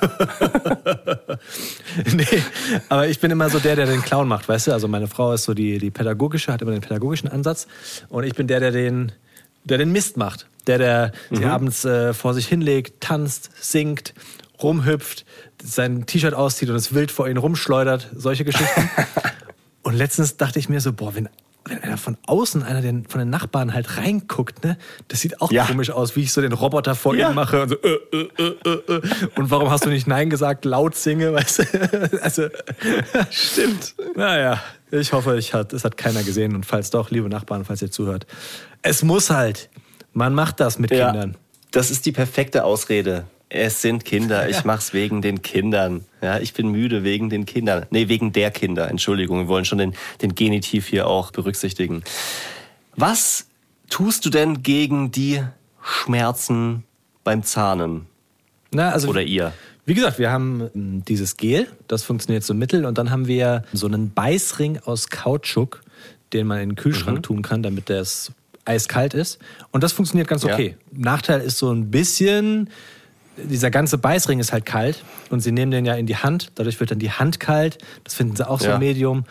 [2.12, 2.42] nee,
[2.88, 4.72] aber ich bin immer so der, der den Clown macht, weißt du?
[4.72, 7.66] Also meine Frau ist so die, die pädagogische, hat immer den pädagogischen Ansatz.
[8.08, 9.12] Und ich bin der, der den,
[9.64, 10.46] der den Mist macht.
[10.68, 14.14] Der, der sich abends äh, vor sich hinlegt, tanzt, singt,
[14.62, 15.24] rumhüpft,
[15.62, 18.10] sein T-Shirt auszieht und es wild vor ihn rumschleudert.
[18.14, 18.90] Solche Geschichten.
[19.82, 21.28] und letztens dachte ich mir so, boah, wenn
[21.64, 25.52] wenn einer von außen, einer den, von den Nachbarn halt reinguckt, ne, das sieht auch
[25.52, 25.64] Ja.
[25.64, 27.30] komisch aus, wie ich so den Roboter vor Ja.
[27.30, 29.00] ihm mache und so, äh, äh, äh, äh, äh.
[29.36, 32.18] und warum hast du nicht Nein gesagt, laut singe, weißt du?
[32.20, 32.48] Also,
[33.30, 33.94] Stimmt.
[34.16, 37.80] naja, ich hoffe, ich hat, es hat keiner gesehen und falls doch, liebe Nachbarn, falls
[37.82, 38.26] ihr zuhört,
[38.82, 39.70] es muss halt,
[40.12, 41.36] man macht das mit Ja, Kindern.
[41.70, 43.24] das ist die perfekte Ausrede.
[43.54, 46.06] Es sind Kinder, ich mach's wegen den Kindern.
[46.22, 47.84] Ja, ich bin müde wegen den Kindern.
[47.90, 48.88] Nee, wegen der Kinder.
[48.88, 52.02] Entschuldigung, wir wollen schon den, den Genitiv hier auch berücksichtigen.
[52.96, 53.46] Was
[53.90, 55.42] tust du denn gegen die
[55.82, 56.84] Schmerzen
[57.24, 58.06] beim Zahnen?
[58.72, 59.52] Na, also, Oder ihr?
[59.84, 63.64] Wie gesagt, wir haben ähm, dieses Gel, das funktioniert so mittel und dann haben wir
[63.74, 65.82] so einen Beißring aus Kautschuk,
[66.32, 67.22] den man in den Kühlschrank Mhm.
[67.22, 68.32] tun kann, damit das
[68.64, 69.38] eiskalt ist.
[69.72, 70.54] Und das funktioniert ganz Ja.
[70.54, 70.76] okay.
[70.90, 72.70] Nachteil ist so ein bisschen,
[73.36, 76.78] dieser ganze Beißring ist halt kalt und sie nehmen den ja in die Hand, dadurch
[76.80, 77.78] wird dann die Hand kalt.
[78.04, 78.78] Das finden sie auch so Ja.
[78.78, 79.24] Medium.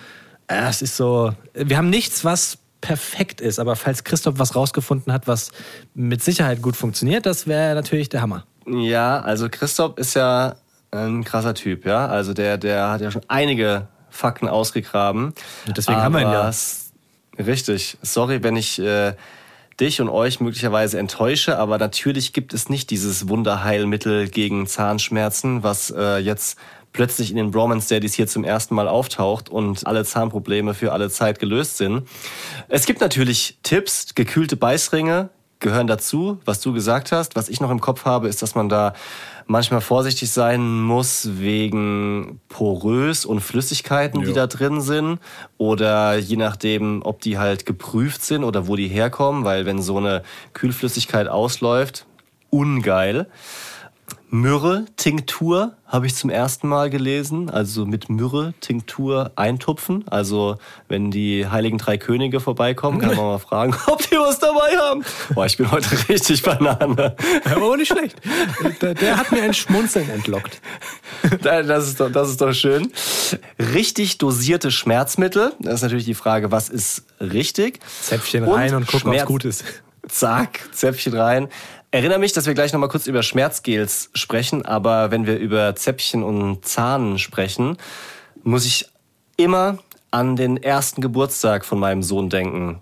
[0.47, 5.13] Äh, Es ist so, wir haben nichts, was perfekt ist, aber falls Christoph was rausgefunden
[5.13, 5.51] hat, was
[5.93, 8.45] mit Sicherheit gut funktioniert, das wäre natürlich der Hammer.
[8.65, 10.55] Ja, also Christoph ist ja
[10.91, 12.07] ein krasser Typ, ja.
[12.07, 15.33] Also der, der hat ja schon einige Fakten ausgegraben.
[15.77, 16.51] Deswegen haben wir ihn ja.
[17.37, 17.97] Richtig.
[18.01, 19.13] Sorry, wenn ich äh,
[19.81, 25.89] dich und euch möglicherweise enttäusche, aber natürlich gibt es nicht dieses Wunderheilmittel gegen Zahnschmerzen, was
[25.89, 26.57] äh, jetzt
[26.93, 31.09] plötzlich in den Bromance Daddies hier zum ersten Mal auftaucht und alle Zahnprobleme für alle
[31.09, 32.07] Zeit gelöst sind.
[32.67, 37.35] Es gibt natürlich Tipps, gekühlte Beißringe, gehören dazu, was du gesagt hast.
[37.35, 38.93] Was ich noch im Kopf habe, ist, dass man da
[39.51, 44.33] manchmal vorsichtig sein muss wegen porös und Flüssigkeiten, die Jo.
[44.33, 45.19] da drin sind.
[45.57, 49.43] Oder je nachdem, ob die halt geprüft sind oder wo die herkommen.
[49.43, 52.05] Weil wenn so eine Kühlflüssigkeit ausläuft,
[52.49, 53.27] ungeil.
[54.31, 57.49] Myrrhe-Tinktur habe ich zum ersten Mal gelesen.
[57.49, 60.05] Also mit Myrrhe-Tinktur eintupfen.
[60.07, 64.77] Also wenn die Heiligen Drei Könige vorbeikommen, kann man mal fragen, ob die was dabei
[64.77, 65.03] haben.
[65.35, 67.15] Boah, ich bin heute richtig Banane.
[67.53, 68.15] Aber nicht schlecht.
[68.81, 70.61] Der, der hat mir ein Schmunzeln entlockt.
[71.43, 72.91] Das ist, doch, das ist doch schön.
[73.59, 75.53] Richtig dosierte Schmerzmittel.
[75.59, 77.79] Das ist natürlich die Frage, was ist richtig?
[78.01, 79.63] Zäpfchen rein und gucken, Schmerz- gut ist.
[80.07, 81.47] Zack, Zäpfchen rein.
[81.93, 86.23] Erinnere mich, dass wir gleich nochmal kurz über Schmerzgels sprechen, aber wenn wir über Zäpfchen
[86.23, 87.75] und Zahnen sprechen,
[88.43, 88.85] muss ich
[89.35, 89.77] immer
[90.09, 92.81] an den ersten Geburtstag von meinem Sohn denken.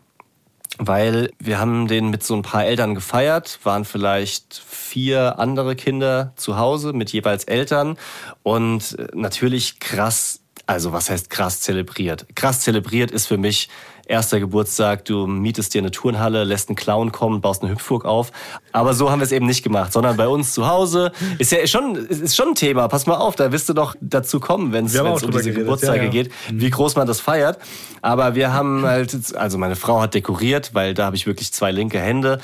[0.77, 6.33] Weil wir haben den mit so ein paar Eltern gefeiert, waren vielleicht vier andere Kinder
[6.35, 7.97] zu Hause mit jeweils Eltern
[8.43, 12.27] und äh, natürlich krass, also was heißt krass zelebriert?
[12.35, 13.69] Krass zelebriert ist für mich
[14.09, 18.31] erster Geburtstag, du mietest dir eine Turnhalle, lässt einen Clown kommen, baust eine Hüpfburg auf.
[18.71, 21.65] Aber so haben wir es eben nicht gemacht, sondern bei uns zu Hause ist ja
[21.67, 22.87] schon, ist schon ein Thema.
[22.87, 26.03] Pass mal auf, da wirst du doch dazu kommen, wenn es um diese Geburtstage ja,
[26.05, 26.09] ja.
[26.09, 27.59] geht, wie groß man das feiert.
[28.01, 31.71] Aber wir haben halt, also meine Frau hat dekoriert, weil da habe ich wirklich zwei
[31.71, 32.39] linke Hände.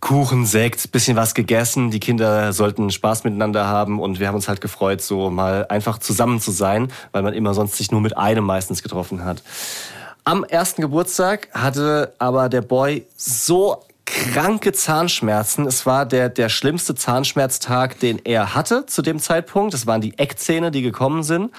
[0.00, 1.90] Kuchen, Sekt, bisschen was gegessen.
[1.90, 5.98] Die Kinder sollten Spaß miteinander haben und wir haben uns halt gefreut, so mal einfach
[5.98, 9.42] zusammen zu sein, weil man immer sonst sich nur mit einem meistens getroffen hat.
[10.24, 15.66] Am ersten Geburtstag hatte aber der Boy so kranke Zahnschmerzen.
[15.66, 19.72] Es war der, der schlimmste Zahnschmerztag, den er hatte zu dem Zeitpunkt.
[19.74, 21.50] Es waren die Eckzähne, die gekommen sind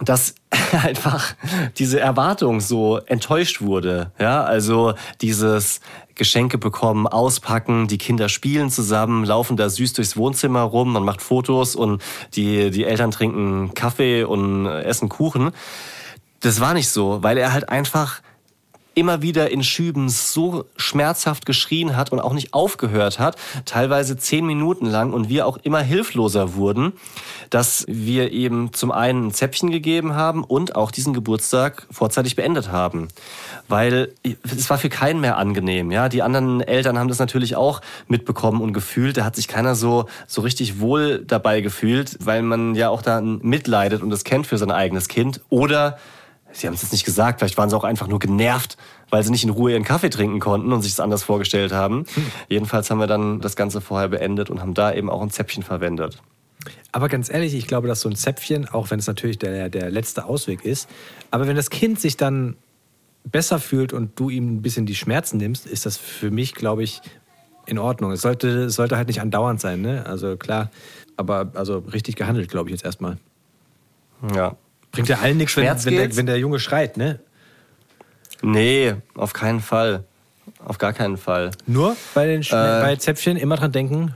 [0.00, 0.34] dass
[0.72, 1.34] einfach
[1.78, 4.12] diese Erwartung so enttäuscht wurde.
[4.18, 5.80] Ja, also dieses
[6.14, 11.22] Geschenke bekommen, auspacken, die Kinder spielen zusammen, laufen da süß durchs Wohnzimmer rum, man macht
[11.22, 12.02] Fotos und
[12.34, 15.52] die, die Eltern trinken Kaffee und essen Kuchen.
[16.40, 18.20] Das war nicht so, weil er halt einfach
[18.98, 24.44] immer wieder in Schüben so schmerzhaft geschrien hat und auch nicht aufgehört hat, teilweise zehn
[24.44, 26.92] Minuten lang und wir auch immer hilfloser wurden,
[27.48, 32.72] dass wir ihm zum einen ein Zäpfchen gegeben haben und auch diesen Geburtstag vorzeitig beendet
[32.72, 33.06] haben.
[33.68, 35.92] Weil es war für keinen mehr angenehm.
[35.92, 39.16] Ja, die anderen Eltern haben das natürlich auch mitbekommen und gefühlt.
[39.16, 43.38] Da hat sich keiner so, so richtig wohl dabei gefühlt, weil man ja auch dann
[43.42, 45.40] mitleidet und das kennt für sein eigenes Kind.
[45.50, 45.98] Oder
[46.52, 48.76] Sie haben es jetzt nicht gesagt, vielleicht waren sie auch einfach nur genervt,
[49.10, 52.04] weil sie nicht in Ruhe ihren Kaffee trinken konnten und sich es anders vorgestellt haben.
[52.48, 55.62] Jedenfalls haben wir dann das Ganze vorher beendet und haben da eben auch ein Zäpfchen
[55.62, 56.20] verwendet.
[56.92, 59.90] Aber ganz ehrlich, ich glaube, dass so ein Zäpfchen, auch wenn es natürlich der, der
[59.90, 60.88] letzte Ausweg ist,
[61.30, 62.56] aber wenn das Kind sich dann
[63.24, 66.82] besser fühlt und du ihm ein bisschen die Schmerzen nimmst, ist das für mich, glaube
[66.82, 67.00] ich,
[67.66, 68.12] in Ordnung.
[68.12, 70.06] Es sollte, es sollte halt nicht andauernd sein, ne?
[70.06, 70.70] Also klar,
[71.16, 73.18] aber also richtig gehandelt, glaube ich, jetzt erstmal.
[74.34, 74.56] Ja.
[74.92, 77.20] Bringt ja allen nichts, wenn, wenn, der, wenn der Junge schreit, ne?
[78.42, 80.04] Nee, auf keinen Fall.
[80.64, 81.50] Auf gar keinen Fall.
[81.66, 82.80] Nur bei den Sch Äh.
[82.82, 84.14] bei Zäpfchen immer dran denken,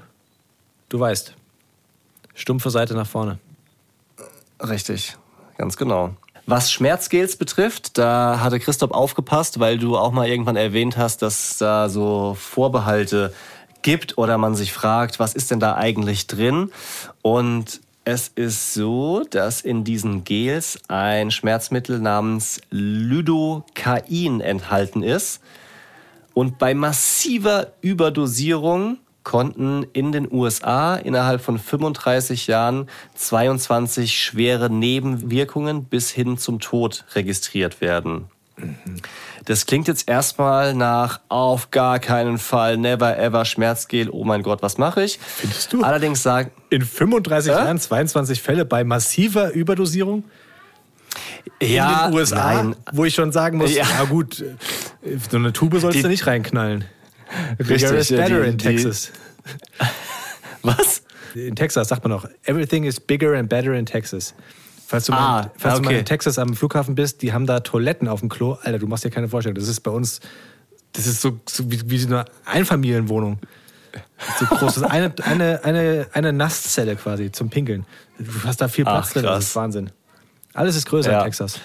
[0.88, 1.34] du weißt.
[2.34, 3.38] Stumpfe Seite nach vorne.
[4.60, 5.16] Richtig,
[5.58, 6.14] ganz genau.
[6.46, 11.58] Was Schmerzgels betrifft, da hatte Christoph aufgepasst, weil du auch mal irgendwann erwähnt hast, dass
[11.58, 13.32] da so Vorbehalte
[13.82, 16.72] gibt oder man sich fragt, was ist denn da eigentlich drin?
[17.20, 25.40] Und es ist so, dass in diesen Gels ein Schmerzmittel namens Lidocain enthalten ist.
[26.34, 35.84] Und bei massiver Überdosierung konnten in den USA innerhalb von 35 Jahren 22 schwere Nebenwirkungen
[35.84, 38.24] bis hin zum Tod registriert werden.
[39.44, 44.62] Das klingt jetzt erstmal nach auf gar keinen Fall, never ever Schmerzgel, oh mein Gott,
[44.62, 45.18] was mache ich?
[45.18, 45.82] Findest du?
[45.82, 47.54] Allerdings sagen, In 35 Äh?
[47.56, 50.24] Jahren 22 Fälle bei massiver Überdosierung
[51.60, 53.84] ja, in den USA, nein, wo ich schon sagen muss, Ja.
[53.84, 54.44] ja, gut,
[55.30, 56.84] so eine Tube sollst Die- du nicht reinknallen.
[57.58, 59.12] Richtig, Bigger is better die- in die- Texas.
[60.62, 61.02] was?
[61.34, 64.34] In Texas sagt man auch, everything is bigger and better in Texas.
[64.92, 65.98] Falls du, Ah, mal, falls du mal okay.
[66.00, 68.58] in Texas am Flughafen bist, die haben da Toiletten auf dem Klo.
[68.62, 69.54] Alter, du machst dir keine Vorstellung.
[69.58, 70.20] Das ist bei uns,
[70.92, 73.38] das ist so, so wie, wie so eine Einfamilienwohnung.
[74.38, 74.74] So groß.
[74.74, 77.86] Das ist eine, eine, eine, eine Nasszelle quasi zum Pinkeln.
[78.18, 79.22] Du hast da viel Platz Ach, drin.
[79.24, 79.90] Das ist Wahnsinn.
[80.52, 81.18] Alles ist größer Ja.
[81.20, 81.58] in Texas.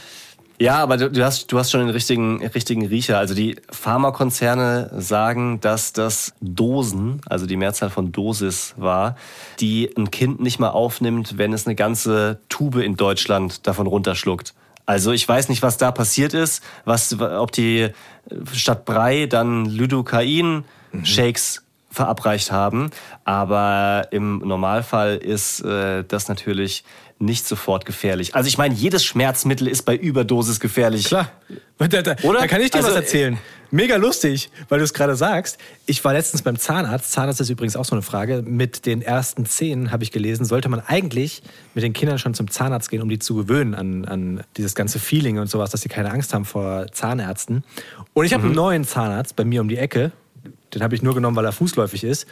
[0.60, 3.20] Ja, aber du, du, hast, du hast schon den richtigen, richtigen Riecher.
[3.20, 9.16] Also die Pharmakonzerne sagen, dass das Dosen, also die Mehrzahl von Dosis war,
[9.60, 14.56] die ein Kind nicht mal aufnimmt, wenn es eine ganze Tube in Deutschland davon runterschluckt.
[14.88, 17.90] Also ich weiß nicht, was da passiert ist, was, ob die
[18.54, 20.64] statt Brei dann Lidocain
[21.04, 22.90] Shakes verabreicht haben.
[23.26, 26.84] Aber im Normalfall ist äh, das natürlich
[27.20, 28.36] nicht sofort gefährlich.
[28.36, 31.06] Also ich meine, jedes Schmerzmittel ist bei Überdosis gefährlich.
[31.06, 31.32] Klar.
[31.78, 32.40] Da, da, Oder?
[32.40, 33.38] da kann ich dir Also, was erzählen.
[33.70, 35.58] Mega lustig, weil du es gerade sagst.
[35.86, 37.12] Ich war letztens beim Zahnarzt.
[37.12, 38.42] Zahnarzt ist übrigens auch so eine Frage.
[38.42, 42.50] Mit den ersten zehn habe ich gelesen, sollte man eigentlich mit den Kindern schon zum
[42.50, 45.90] Zahnarzt gehen, um die zu gewöhnen an, an dieses ganze Feeling und sowas, dass sie
[45.90, 47.64] keine Angst haben vor Zahnärzten.
[48.14, 50.12] Und ich habe einen neuen Zahnarzt bei mir um die Ecke.
[50.74, 52.26] Den habe ich nur genommen, weil er fußläufig ist.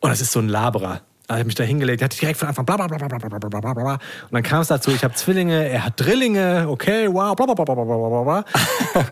[0.00, 1.00] Und das ist so ein Laberer.
[1.28, 3.18] Da habe ich mich da hingelegt, der hat direkt von Anfang bla bla bla bla
[3.18, 3.92] bla bla bla bla bla.
[3.92, 4.00] Und
[4.32, 7.64] dann kam es dazu, ich habe Zwillinge, er hat Drillinge, okay, wow, bla bla bla
[7.64, 8.44] bla bla bla bla.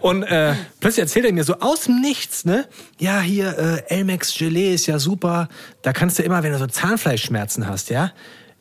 [0.00, 2.64] Und äh, plötzlich erzählt er mir so aus dem Nichts, ne?
[2.98, 5.48] Ja, hier, äh, Elmex Gelee ist ja super.
[5.83, 8.12] Da kannst du immer, wenn du so Zahnfleischschmerzen hast, ja?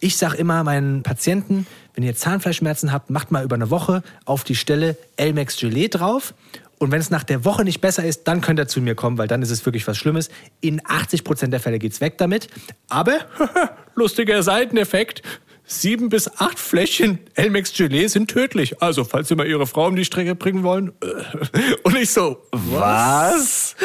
[0.01, 4.43] Ich sag immer meinen Patienten, wenn ihr Zahnfleischschmerzen habt, macht mal über eine Woche auf
[4.43, 6.33] die Stelle Elmex Gelee drauf.
[6.79, 9.17] Und wenn es nach der Woche nicht besser ist, dann könnt ihr zu mir kommen,
[9.17, 10.29] weil dann ist es wirklich was Schlimmes.
[10.61, 12.47] In 80% der Fälle geht's weg damit.
[12.89, 13.19] Aber,
[13.95, 15.21] lustiger Seiteneffekt,
[15.65, 18.81] sieben bis acht Fläschchen Elmex Gelee sind tödlich.
[18.81, 20.91] Also, falls Sie mal Ihre Frau um die Strecke bringen wollen.
[21.83, 23.75] Und ich so, Was?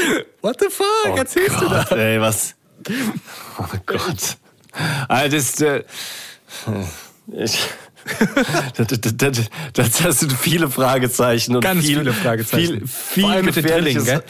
[0.43, 1.85] what the fuck, erzählst du da?
[1.89, 2.55] Gott, ey, was?
[3.59, 4.37] Oh Gott.
[5.09, 5.85] Also das, äh,
[7.33, 7.59] ich,
[8.77, 8.87] das,
[9.73, 12.79] das, das, sind viele Fragezeichen und Ganz viel, viele Fragezeichen.
[12.79, 14.07] Viel, viel Vor allem mit den Drillingen,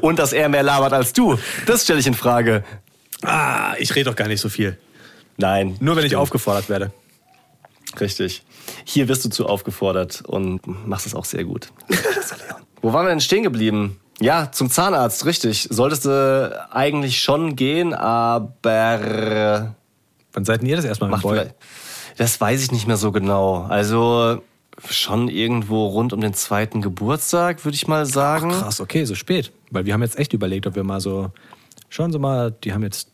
[0.00, 1.38] Und dass er mehr labert als du.
[1.66, 2.64] Das stelle ich in Frage.
[3.22, 4.78] Ah, ich rede doch gar nicht so viel.
[5.36, 5.76] Nein.
[5.80, 6.22] Nur wenn ich stimmt.
[6.22, 6.92] aufgefordert werde.
[8.00, 8.42] Richtig.
[8.84, 11.68] Hier wirst du zu aufgefordert und machst es auch sehr gut.
[12.82, 13.98] Wo waren wir denn stehen geblieben?
[14.20, 15.68] Ja, zum Zahnarzt, richtig.
[15.70, 19.76] Solltest du eigentlich schon gehen, aber
[20.38, 21.46] Wann seid ihr das erstmal macht im Boy?
[22.16, 23.64] Das weiß ich nicht mehr so genau.
[23.68, 24.40] Also
[24.88, 28.50] schon irgendwo rund um den zweiten Geburtstag, würde ich mal sagen.
[28.52, 29.50] Krass, okay, so spät.
[29.72, 31.32] Weil wir haben jetzt echt überlegt, ob wir mal so.
[31.88, 33.10] Schauen Sie mal, die haben jetzt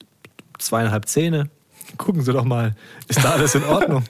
[0.59, 1.49] zweieinhalb Zähne.
[1.97, 2.75] Gucken Sie doch mal,
[3.09, 4.05] ist da alles in Ordnung?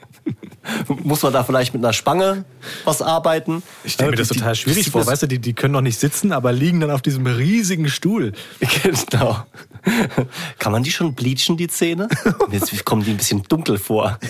[1.03, 2.43] Muss man da vielleicht mit einer Spange
[2.83, 3.63] was arbeiten?
[3.85, 5.05] Ich stelle mir das Die- total schwierig die- vor.
[5.07, 8.33] Weißt du, die, die können noch nicht sitzen, aber liegen dann auf diesem riesigen Stuhl.
[8.83, 9.37] Genau.
[10.59, 12.07] Kann man die schon bleachen, die Zähne?
[12.51, 14.19] Jetzt kommen die ein bisschen dunkel vor.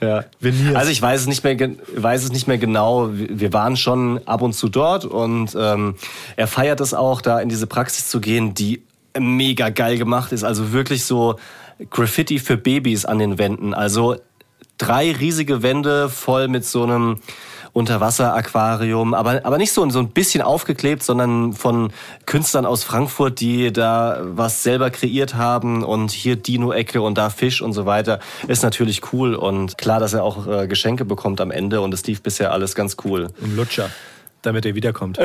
[0.00, 0.24] Ja.
[0.74, 1.56] Also ich weiß es nicht mehr,
[1.96, 3.10] weiß es nicht mehr genau.
[3.12, 5.96] Wir waren schon ab und zu dort und ähm,
[6.36, 8.82] er feiert es auch, da in diese Praxis zu gehen, die
[9.18, 10.44] mega geil gemacht ist.
[10.44, 11.36] Also wirklich so
[11.90, 13.74] Graffiti für Babys an den Wänden.
[13.74, 14.16] Also
[14.78, 17.18] drei riesige Wände voll mit so einem
[17.72, 21.92] Unterwasser-Aquarium, aber, aber nicht so, so ein bisschen aufgeklebt, sondern von
[22.26, 27.62] Künstlern aus Frankfurt, die da was selber kreiert haben und hier Dino-Ecke und da Fisch
[27.62, 28.20] und so weiter.
[28.46, 32.06] Ist natürlich cool und klar, dass er auch äh, Geschenke bekommt am Ende und es
[32.06, 33.28] lief bisher alles ganz cool.
[33.42, 33.90] Ein Lutscher,
[34.42, 35.18] damit er wiederkommt.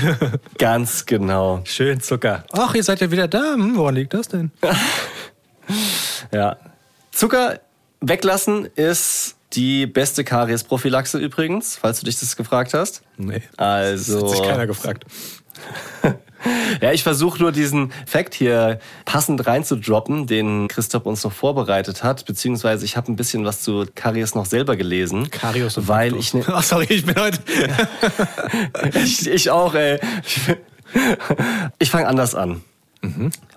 [0.58, 1.60] Ganz genau.
[1.64, 2.44] Schön Zucker.
[2.52, 3.54] Ach, ihr seid ja wieder da.
[3.54, 4.50] Hm, woran liegt das denn?
[6.32, 6.56] Ja.
[7.10, 7.60] Zucker
[8.00, 13.02] weglassen ist die beste Kariesprophylaxe übrigens, falls du dich das gefragt hast.
[13.16, 13.42] Nee.
[13.56, 15.04] Also- Das hat sich keiner gefragt.
[16.80, 22.24] Ja, ich versuche nur diesen Fact hier passend reinzudroppen, den Christoph uns noch vorbereitet hat,
[22.24, 25.30] beziehungsweise ich habe ein bisschen was zu Karies noch selber gelesen.
[25.30, 27.38] Karius und weil ich, ne, Ach, sorry, ich bin heute.
[29.04, 30.00] ich ich auch, ey.
[31.78, 32.62] Ich fange anders an.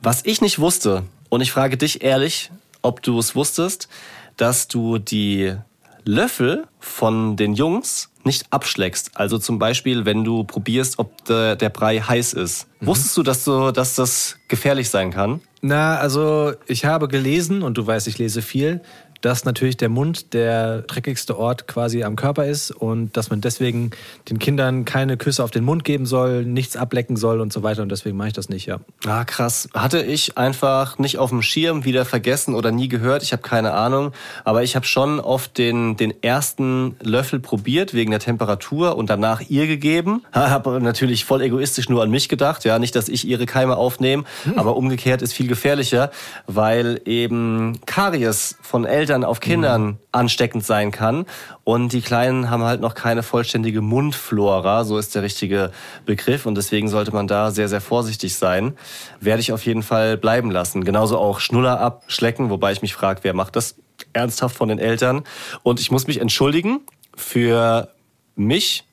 [0.01, 2.51] Was ich nicht wusste, und ich frage dich ehrlich,
[2.81, 3.87] ob du es wusstest,
[4.35, 5.55] dass du die
[6.05, 9.11] Löffel von den Jungs nicht abschlägst.
[9.15, 12.67] Also zum Beispiel, wenn du probierst, ob der, der Brei heiß ist.
[12.79, 15.41] Wusstest du, dass du, dass das gefährlich sein kann?
[15.61, 18.81] Na, also ich habe gelesen, und du weißt, ich lese viel,
[19.23, 23.91] dass natürlich der Mund der dreckigste Ort quasi am Körper ist und dass man deswegen
[24.29, 27.83] den Kindern keine Küsse auf den Mund geben soll, nichts ablecken soll und so weiter.
[27.83, 28.79] Und deswegen mache ich das nicht, ja.
[29.05, 29.69] Ah, krass.
[29.73, 33.23] Hatte ich einfach nicht auf dem Schirm, wieder vergessen oder nie gehört.
[33.23, 34.11] Ich habe keine Ahnung.
[34.43, 39.41] Aber ich habe schon oft den, den ersten Löffel probiert, wegen der Temperatur und danach
[39.49, 40.23] ihr gegeben.
[40.33, 42.65] Habe natürlich voll egoistisch nur an mich gedacht.
[42.65, 44.25] Ja, nicht, dass ich ihre Keime aufnehme.
[44.57, 46.11] Aber umgekehrt ist viel gefährlicher,
[46.45, 51.25] weil eben Karies von Eltern auf Kindern ansteckend sein kann.
[51.63, 55.71] Und die Kleinen haben halt noch keine vollständige Mundflora, so ist der richtige
[56.05, 56.45] Begriff.
[56.45, 58.77] Und deswegen sollte man da sehr, sehr vorsichtig sein.
[59.19, 60.83] Werde ich auf jeden Fall bleiben lassen.
[60.83, 63.75] Genauso auch Schnuller abschlecken, wobei ich mich frage, wer macht das
[64.13, 65.23] ernsthaft von den Eltern?
[65.61, 66.81] Und ich muss mich entschuldigen
[67.15, 67.89] für
[68.35, 68.85] mich,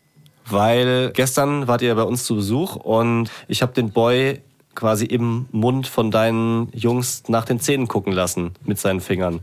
[0.46, 4.42] weil gestern wart ihr bei uns zu Besuch und ich habe den Boy
[4.80, 9.40] quasi im Mund von deinen Jungs nach den Zähnen gucken lassen mit seinen Fingern.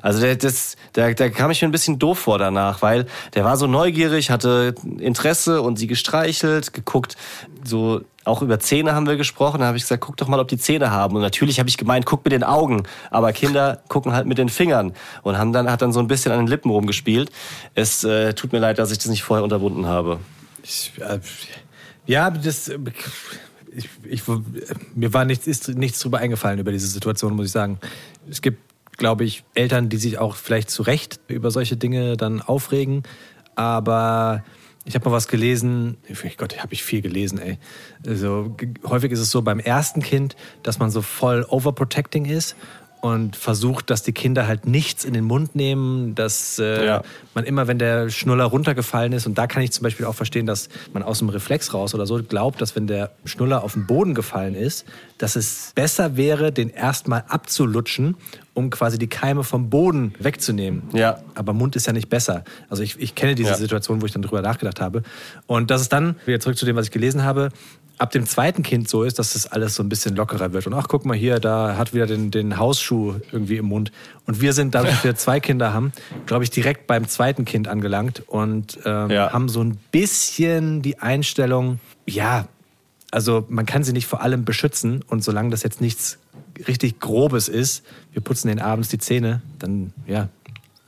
[0.00, 3.44] Also der, das, der, der kam ich mir ein bisschen doof vor danach, weil der
[3.44, 7.16] war so neugierig, hatte Interesse und sie gestreichelt, geguckt,
[7.64, 9.60] so auch über Zähne haben wir gesprochen.
[9.60, 11.16] Da habe ich gesagt, guck doch mal, ob die Zähne haben.
[11.16, 12.84] Und natürlich habe ich gemeint, guck mit den Augen.
[13.10, 16.32] Aber Kinder gucken halt mit den Fingern und haben dann hat dann so ein bisschen
[16.32, 17.30] an den Lippen rumgespielt.
[17.74, 20.18] Es äh, tut mir leid, dass ich das nicht vorher unterbunden habe.
[20.62, 21.20] Ich, äh,
[22.06, 22.68] ja, das.
[22.68, 22.78] äh,
[23.76, 24.22] Ich, ich,
[24.94, 27.78] mir war nichts, ist nichts drüber eingefallen über diese Situation, muss ich sagen.
[28.30, 28.58] Es gibt,
[28.96, 33.02] glaube ich, Eltern, die sich auch vielleicht zu Recht über solche Dinge dann aufregen.
[33.54, 34.42] Aber
[34.86, 35.98] ich habe mal was gelesen.
[36.36, 37.58] Gott, habe ich viel gelesen, ey.
[38.06, 42.56] Also, häufig ist es so beim ersten Kind, dass man so voll overprotecting ist
[43.00, 47.02] und versucht, dass die Kinder halt nichts in den Mund nehmen, dass äh, Ja.
[47.34, 50.46] man immer, wenn der Schnuller runtergefallen ist, und da kann ich zum Beispiel auch verstehen,
[50.46, 53.86] dass man aus dem Reflex raus oder so glaubt, dass wenn der Schnuller auf den
[53.86, 54.84] Boden gefallen ist,
[55.18, 58.16] dass es besser wäre, den erstmal abzulutschen,
[58.54, 60.82] um quasi die Keime vom Boden wegzunehmen.
[60.92, 61.20] Ja.
[61.34, 62.44] Aber Mund ist ja nicht besser.
[62.70, 63.56] Also ich, ich kenne diese Ja.
[63.56, 65.02] Situation, wo ich dann drüber nachgedacht habe.
[65.46, 67.50] Und dass es dann, wieder zurück zu dem, was ich gelesen habe,
[67.98, 70.66] ab dem zweiten Kind so ist, dass das alles so ein bisschen lockerer wird.
[70.66, 73.90] Und ach, guck mal hier, da hat wieder den, den Hausschuh irgendwie im Mund.
[74.26, 75.92] Und wir sind, dadurch, dass wir zwei Kinder haben,
[76.26, 79.32] glaube ich, direkt beim zweiten Kind angelangt und ähm, Ja.
[79.32, 82.46] haben so ein bisschen die Einstellung, ja,
[83.10, 86.18] also man kann sie nicht vor allem beschützen und solange das jetzt nichts
[86.68, 90.28] richtig Grobes ist, wir putzen den abends die Zähne, dann ja,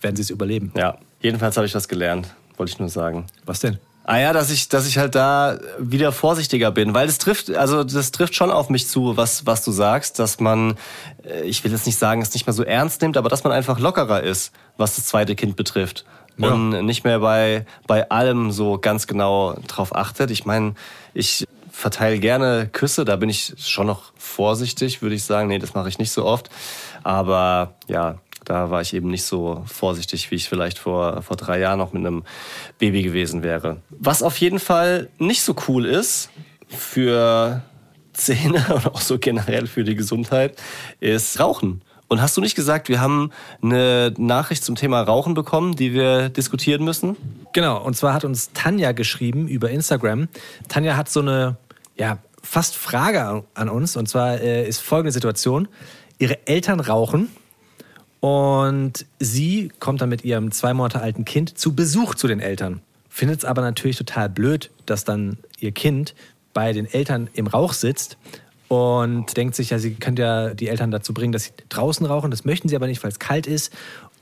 [0.00, 0.72] werden sie es überleben.
[0.76, 3.26] Ja, jedenfalls habe ich was gelernt, wollte ich nur sagen.
[3.46, 3.78] Was denn?
[4.10, 7.84] Ah ja, dass ich, dass ich halt da wieder vorsichtiger bin, weil das trifft, also
[7.84, 10.78] das trifft schon auf mich zu, was, was du sagst, dass man,
[11.26, 13.52] äh, ich will jetzt nicht sagen, es nicht mehr so ernst nimmt, aber dass man
[13.52, 16.06] einfach lockerer ist, was das zweite Kind betrifft.
[16.38, 16.48] Ja.
[16.48, 20.30] Und nicht mehr bei, bei allem so ganz genau drauf achtet.
[20.30, 20.74] Ich meine,
[21.12, 25.48] ich verteile gerne Küsse, da bin ich schon noch vorsichtig, würde ich sagen.
[25.48, 26.48] Nee, das mache ich nicht so oft.
[27.02, 28.16] Aber ja,
[28.48, 31.92] da war ich eben nicht so vorsichtig, wie ich vielleicht vor, vor drei Jahren noch
[31.92, 32.24] mit einem
[32.78, 33.82] Baby gewesen wäre.
[33.90, 36.30] Was auf jeden Fall nicht so cool ist
[36.68, 37.62] für
[38.14, 40.56] Zähne und auch so generell für die Gesundheit,
[41.00, 41.82] ist Rauchen.
[42.08, 43.30] Und hast du nicht gesagt, wir haben
[43.62, 47.16] eine Nachricht zum Thema Rauchen bekommen, die wir diskutieren müssen?
[47.52, 50.28] Genau, und zwar hat uns Tanja geschrieben über Instagram.
[50.68, 51.58] Tanja hat so eine,
[51.98, 53.94] ja, fast Frage an uns.
[53.98, 55.68] Und zwar äh, ist folgende Situation.
[56.18, 57.28] Ihre Eltern rauchen
[58.20, 62.80] und sie kommt dann mit ihrem zwei Monate alten Kind zu Besuch zu den Eltern.
[63.08, 66.14] Findet es aber natürlich total blöd, dass dann ihr Kind
[66.52, 68.16] bei den Eltern im Rauch sitzt
[68.68, 72.30] und denkt sich, ja, sie könnte ja die Eltern dazu bringen, dass sie draußen rauchen.
[72.30, 73.72] Das möchten sie aber nicht, weil es kalt ist.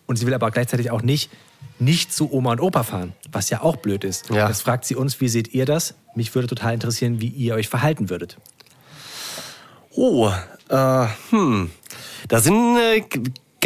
[0.06, 1.30] Und sie will aber gleichzeitig auch nicht,
[1.78, 4.30] nicht zu Oma und Opa fahren, was ja auch blöd ist.
[4.30, 4.48] Ja.
[4.48, 5.94] Jetzt fragt sie uns, wie seht ihr das?
[6.14, 8.36] Mich würde total interessieren, wie ihr euch verhalten würdet.
[9.90, 10.30] Oh,
[10.68, 11.70] äh, hm.
[12.28, 13.02] Da sind äh,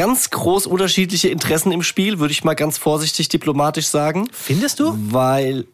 [0.01, 4.30] ganz groß unterschiedliche Interessen im Spiel, würde ich mal ganz vorsichtig diplomatisch sagen.
[4.32, 4.94] Findest du?
[4.96, 5.66] Weil,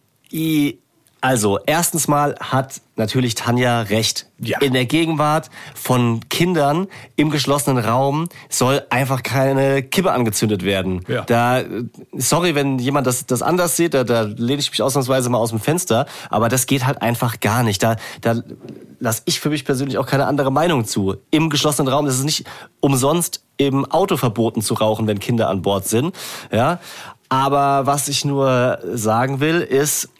[1.21, 4.27] also, erstens mal hat natürlich Tanja recht.
[4.39, 4.59] Ja.
[4.61, 11.05] In der Gegenwart von Kindern im geschlossenen Raum soll einfach keine Kippe angezündet werden.
[11.09, 11.23] Ja.
[11.23, 11.62] Da,
[12.12, 15.51] sorry, wenn jemand das, das anders sieht, da, da lehne ich mich ausnahmsweise mal aus
[15.51, 17.83] dem Fenster, aber das geht halt einfach gar nicht.
[17.83, 18.43] Da, da
[19.01, 21.17] lasse ich für mich persönlich auch keine andere Meinung zu.
[21.31, 22.45] Im geschlossenen Raum ist es nicht
[22.81, 26.14] umsonst im Auto verboten zu rauchen, wenn Kinder an Bord sind.
[26.53, 26.79] Ja.
[27.29, 30.11] Aber was ich nur sagen will, ist,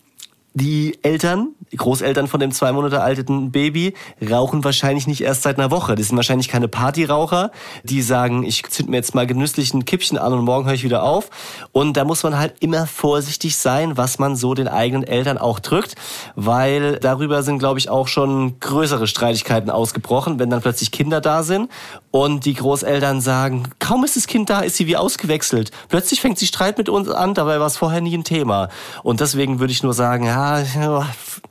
[0.57, 3.93] die Eltern, die Großeltern von dem zwei Monate alten Baby,
[4.27, 5.97] rauchen wahrscheinlich nicht erst seit einer Woche.
[5.97, 7.51] Das sind wahrscheinlich keine Partyraucher,
[7.85, 10.83] die sagen, ich zünd mir jetzt mal genüsslich ein Kippchen an und morgen höre ich
[10.83, 11.29] wieder auf.
[11.73, 15.59] Und da muss man halt immer vorsichtig sein, was man so den eigenen Eltern auch
[15.59, 15.95] drückt,
[16.37, 21.43] weil darüber sind, glaube ich, auch schon größere Streitigkeiten ausgebrochen, wenn dann plötzlich Kinder da
[21.43, 21.71] sind
[22.13, 25.71] und die Großeltern sagen, kaum ist das Kind da, ist sie wie ausgewechselt.
[25.91, 28.71] Plötzlich fängt sie Streit mit uns an, dabei war es vorher nie ein Thema.
[29.03, 31.09] Und deswegen würde ich nur sagen, ja, ja,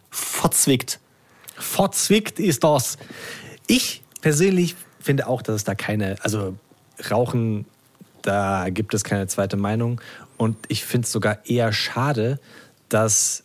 [0.10, 1.00] verzwickt.
[1.56, 2.98] Verzwickt ist das.
[3.68, 6.56] Ich persönlich finde auch, dass es da keine, also
[7.10, 7.66] Rauchen,
[8.22, 10.02] da gibt es keine zweite Meinung.
[10.38, 12.40] Und ich finde es sogar eher schade,
[12.90, 13.44] dass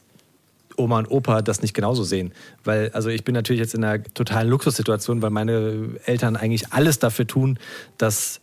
[0.76, 2.32] Oma und Opa das nicht genauso sehen.
[2.64, 6.98] Weil, also ich bin natürlich jetzt in einer totalen Luxussituation, weil meine Eltern eigentlich alles
[6.98, 7.58] dafür tun,
[7.98, 8.40] dass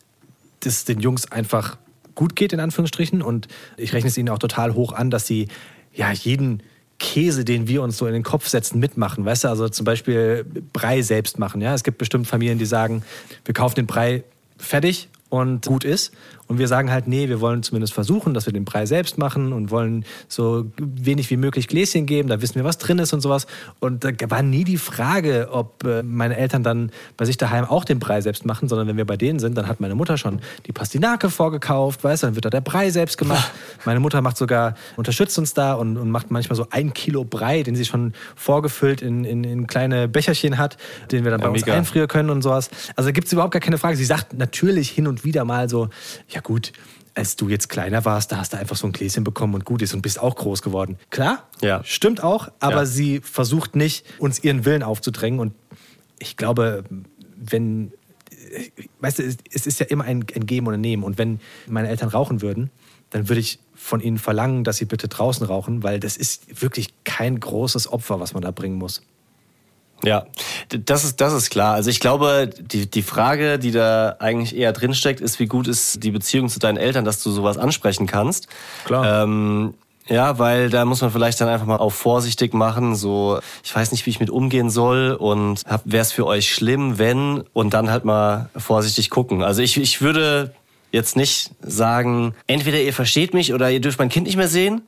[0.59, 1.77] das den Jungs einfach
[2.15, 3.21] gut geht, in Anführungsstrichen.
[3.21, 3.47] Und
[3.77, 5.47] ich rechne es ihnen auch total hoch an, dass sie
[5.93, 6.61] ja jeden
[6.99, 9.23] Käse, den wir uns so in den Kopf setzen, mitmachen.
[9.23, 11.61] Weißt du, also zum Beispiel Brei selbst machen.
[11.61, 11.73] Ja?
[11.73, 13.03] Es gibt bestimmt Familien, die sagen,
[13.45, 14.23] wir kaufen den Brei
[14.57, 16.11] fertig und gut ist.
[16.47, 19.51] Und wir sagen halt, nee, wir wollen zumindest versuchen, dass wir den Brei selbst machen
[19.53, 23.21] und wollen so wenig wie möglich Gläschen geben, da wissen wir, was drin ist und
[23.21, 23.47] sowas.
[23.79, 27.83] Und da war nie die Frage, ob äh, meine Eltern dann bei sich daheim auch
[27.83, 30.39] den Brei selbst machen, sondern wenn wir bei denen sind, dann hat meine Mutter schon
[30.65, 33.51] die Pastinake vorgekauft, weißt du, dann wird da der Brei selbst gemacht.
[33.85, 37.63] meine Mutter macht sogar, unterstützt uns da und, und macht manchmal so ein Kilo Brei,
[37.63, 40.77] den sie schon vorgefüllt in, in, in kleine Becherchen hat,
[41.11, 41.77] den wir dann Ja, bei uns mega.
[41.77, 42.69] einfrieren können und sowas.
[42.95, 43.97] Also da gibt es überhaupt gar keine Frage.
[43.97, 45.89] Sie sagt natürlich hin und wieder mal so,
[46.29, 46.73] ja gut,
[47.15, 49.81] als du jetzt kleiner warst, da hast du einfach so ein Gläschen bekommen und gut
[49.81, 50.97] ist und bist auch groß geworden.
[51.09, 51.83] Klar, Ja.
[51.83, 52.85] stimmt auch, aber Ja.
[52.85, 55.53] sie versucht nicht, uns ihren Willen aufzudrängen und
[56.19, 56.83] ich glaube,
[57.35, 57.91] wenn,
[58.99, 61.39] weißt du, es- es ist ja immer ein, ein Geben und ein Nehmen und wenn
[61.67, 62.69] meine Eltern rauchen würden,
[63.09, 66.89] dann würde ich von ihnen verlangen, dass sie bitte draußen rauchen, weil das ist wirklich
[67.03, 69.01] kein großes Opfer, was man da bringen muss.
[70.03, 70.25] Ja,
[70.69, 71.73] das ist, das ist klar.
[71.73, 76.03] Also ich glaube, die, die Frage, die da eigentlich eher drinsteckt, ist, wie gut ist
[76.03, 78.47] die Beziehung zu deinen Eltern, dass du sowas ansprechen kannst.
[78.85, 79.23] Klar.
[79.23, 79.73] Ähm,
[80.07, 83.91] ja, weil da muss man vielleicht dann einfach mal auch vorsichtig machen, so, ich weiß
[83.91, 87.89] nicht, wie ich mit umgehen soll und wäre es für euch schlimm, wenn und dann
[87.89, 89.43] halt mal vorsichtig gucken.
[89.43, 90.53] Also ich, ich würde
[90.91, 94.83] jetzt nicht sagen, entweder ihr versteht mich oder ihr dürft mein Kind nicht mehr sehen.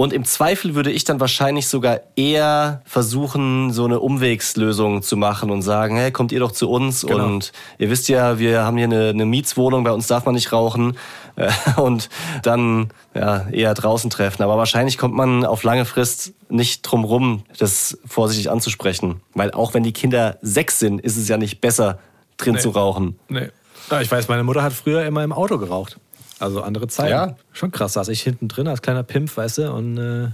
[0.00, 5.50] Und im Zweifel würde ich dann wahrscheinlich sogar eher versuchen, so eine Umwegslösung zu machen
[5.50, 7.26] und sagen, hey, kommt ihr doch zu uns Genau.
[7.26, 10.54] und ihr wisst ja, wir haben hier eine, eine Mietswohnung, bei uns darf man nicht
[10.54, 10.96] rauchen
[11.36, 12.08] äh, und
[12.42, 14.42] dann ja, eher draußen treffen.
[14.42, 19.20] Aber wahrscheinlich kommt man auf lange Frist nicht drum rum, das vorsichtig anzusprechen.
[19.34, 21.98] Weil auch wenn die Kinder sechs sind, ist es ja nicht besser,
[22.38, 22.60] drin Nee.
[22.60, 23.18] zu rauchen.
[23.28, 23.50] Nee.
[23.90, 25.98] Ja, ich weiß, meine Mutter hat früher immer im Auto geraucht.
[26.40, 27.10] Also andere Zeiten.
[27.10, 27.36] Ja.
[27.52, 30.28] Schon krass, saß ich hinten drin als kleiner Pimp, weißt du, und äh,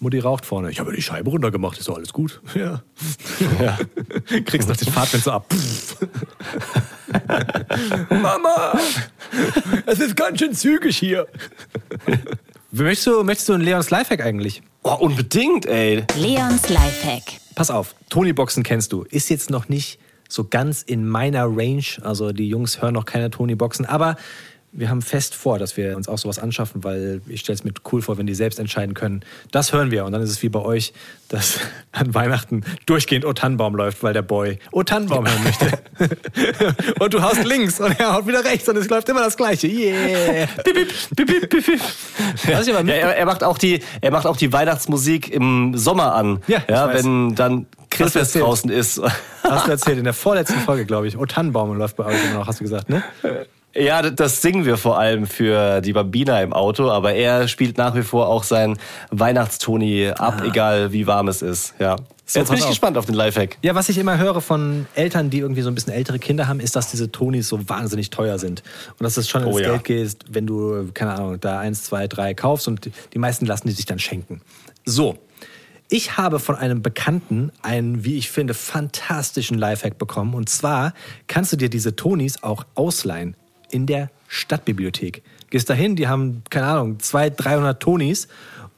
[0.00, 0.70] Mutti raucht vorne.
[0.70, 2.40] Ich habe die Scheibe runtergemacht, ist doch alles gut.
[2.54, 2.82] Ja.
[3.60, 3.78] Ja.
[4.44, 5.46] Kriegst noch den Fahrtwind so ab.
[8.08, 8.78] Mama,
[9.86, 11.26] es ist ganz schön zügig hier.
[12.70, 14.62] möchtest, du, möchtest du einen Leons Lifehack eigentlich?
[14.84, 16.04] Oh, unbedingt, ey.
[16.16, 17.40] Leons Lifehack.
[17.56, 19.02] Pass auf, Tony-Boxen kennst du.
[19.02, 19.98] Ist jetzt noch nicht
[20.28, 21.84] so ganz in meiner Range.
[22.02, 23.86] Also die Jungs hören noch keine Tony-Boxen.
[23.86, 24.16] Aber
[24.72, 27.72] wir haben fest vor, dass wir uns auch sowas anschaffen, weil ich stelle es mir
[27.90, 29.22] cool vor, wenn die selbst entscheiden können.
[29.50, 30.04] Das hören wir.
[30.04, 30.92] Und dann ist es wie bei euch,
[31.28, 31.58] dass
[31.92, 35.78] an Weihnachten durchgehend O Tannenbaum läuft, weil der Boy O Tannenbaum hören möchte.
[37.00, 39.68] und du haust links und er haut wieder rechts und es läuft immer das Gleiche.
[39.68, 40.46] Yeah.
[40.64, 40.74] Bip,
[41.16, 41.80] bip, bip,
[42.46, 46.42] Ja, mit- er, er, macht auch die, er macht auch die Weihnachtsmusik im Sommer an.
[46.46, 47.04] Ja, weiß.
[47.04, 49.00] wenn dann Christmas draußen ist.
[49.42, 51.16] Hast du erzählt in der vorletzten Folge, glaube ich.
[51.16, 53.02] O Tannenbaum läuft bei euch immer noch, hast du gesagt, ne?
[53.74, 57.94] Ja, das singen wir vor allem für die Bambina im Auto, aber er spielt nach
[57.94, 58.78] wie vor auch sein
[59.10, 61.74] Weihnachtstoni ab, egal wie warm es ist.
[61.78, 61.96] Ja.
[62.24, 62.70] So, Jetzt bin ich auf.
[62.70, 63.56] gespannt auf den Lifehack.
[63.62, 66.60] Ja, was ich immer höre von Eltern, die irgendwie so ein bisschen ältere Kinder haben,
[66.60, 68.62] ist, dass diese Tonis so wahnsinnig teuer sind.
[68.98, 69.70] Und dass es schon ins Oh ja.
[69.70, 73.68] Geld geht, wenn du, keine Ahnung, da eins, zwei, drei kaufst und die meisten lassen
[73.68, 74.42] die sich dann schenken.
[74.84, 75.16] So.
[75.88, 80.34] Ich habe von einem Bekannten einen, wie ich finde, fantastischen Lifehack bekommen.
[80.34, 80.92] Und zwar
[81.28, 83.36] kannst du dir diese Tonis auch ausleihen
[83.70, 85.22] in der Stadtbibliothek.
[85.50, 88.28] Gehst dahin, die haben, keine Ahnung, 200, 300 Tonis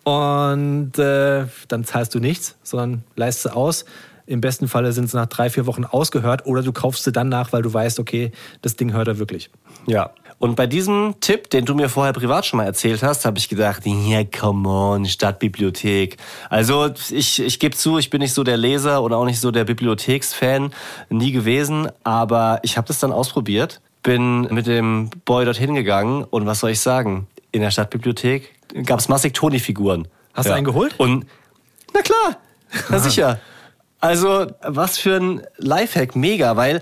[0.05, 3.85] und äh, dann zahlst du nichts, sondern leist sie aus.
[4.27, 7.29] Im besten Falle sind sie nach drei, vier Wochen ausgehört oder du kaufst sie dann
[7.29, 8.31] nach, weil du weißt, okay,
[8.63, 9.51] das Ding hört er wirklich.
[9.87, 10.13] Ja.
[10.39, 13.49] Und bei diesem Tipp, den du mir vorher privat schon mal erzählt hast, habe ich
[13.49, 16.17] gedacht, ja, come on, Stadtbibliothek.
[16.49, 19.51] Also ich, ich gebe zu, ich bin nicht so der Leser oder auch nicht so
[19.51, 20.73] der Bibliotheksfan,
[21.11, 26.47] nie gewesen, aber ich habe das dann ausprobiert, bin mit dem Boy dorthin gegangen und
[26.47, 27.27] was soll ich sagen?
[27.53, 28.51] In der Stadtbibliothek
[28.85, 30.09] gab es massig Toni-Figuren.
[30.35, 30.95] Hast du einen geholt?
[30.99, 31.27] Und
[31.93, 32.37] na klar,
[32.89, 33.41] na sicher.
[34.01, 36.81] Also, was für ein Lifehack, mega, weil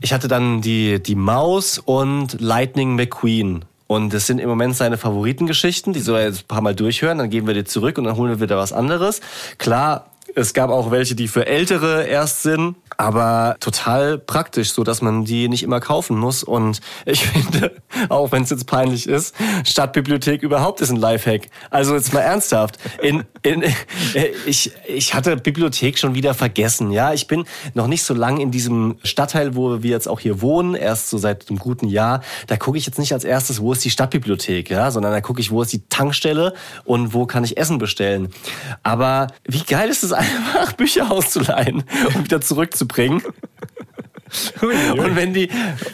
[0.00, 3.64] ich hatte dann die, die Maus und Lightning McQueen.
[3.86, 7.18] Und das sind im Moment seine Favoritengeschichten, die soll er jetzt ein paar Mal durchhören,
[7.18, 9.20] dann geben wir die zurück und dann holen wir wieder was anderes.
[9.58, 15.02] Klar, es gab auch welche, die für Ältere erst sind, aber total praktisch, so dass
[15.02, 16.42] man die nicht immer kaufen muss.
[16.42, 17.72] Und ich finde,
[18.08, 19.34] auch wenn es jetzt peinlich ist,
[19.64, 21.48] Stadtbibliothek überhaupt ist ein Lifehack.
[21.70, 22.78] Also jetzt mal ernsthaft.
[23.02, 23.72] In, in, äh,
[24.46, 26.90] ich, ich hatte Bibliothek schon wieder vergessen.
[26.90, 27.44] Ja, ich bin
[27.74, 31.18] noch nicht so lang in diesem Stadtteil, wo wir jetzt auch hier wohnen, erst so
[31.18, 32.22] seit einem guten Jahr.
[32.46, 35.40] Da gucke ich jetzt nicht als erstes, wo ist die Stadtbibliothek, ja, sondern da gucke
[35.40, 38.30] ich, wo ist die Tankstelle und wo kann ich Essen bestellen.
[38.82, 41.84] Aber wie geil ist es einfach, Bücher auszuleihen
[42.14, 43.22] und wieder zurückzubringen.
[44.60, 45.48] Und wenn die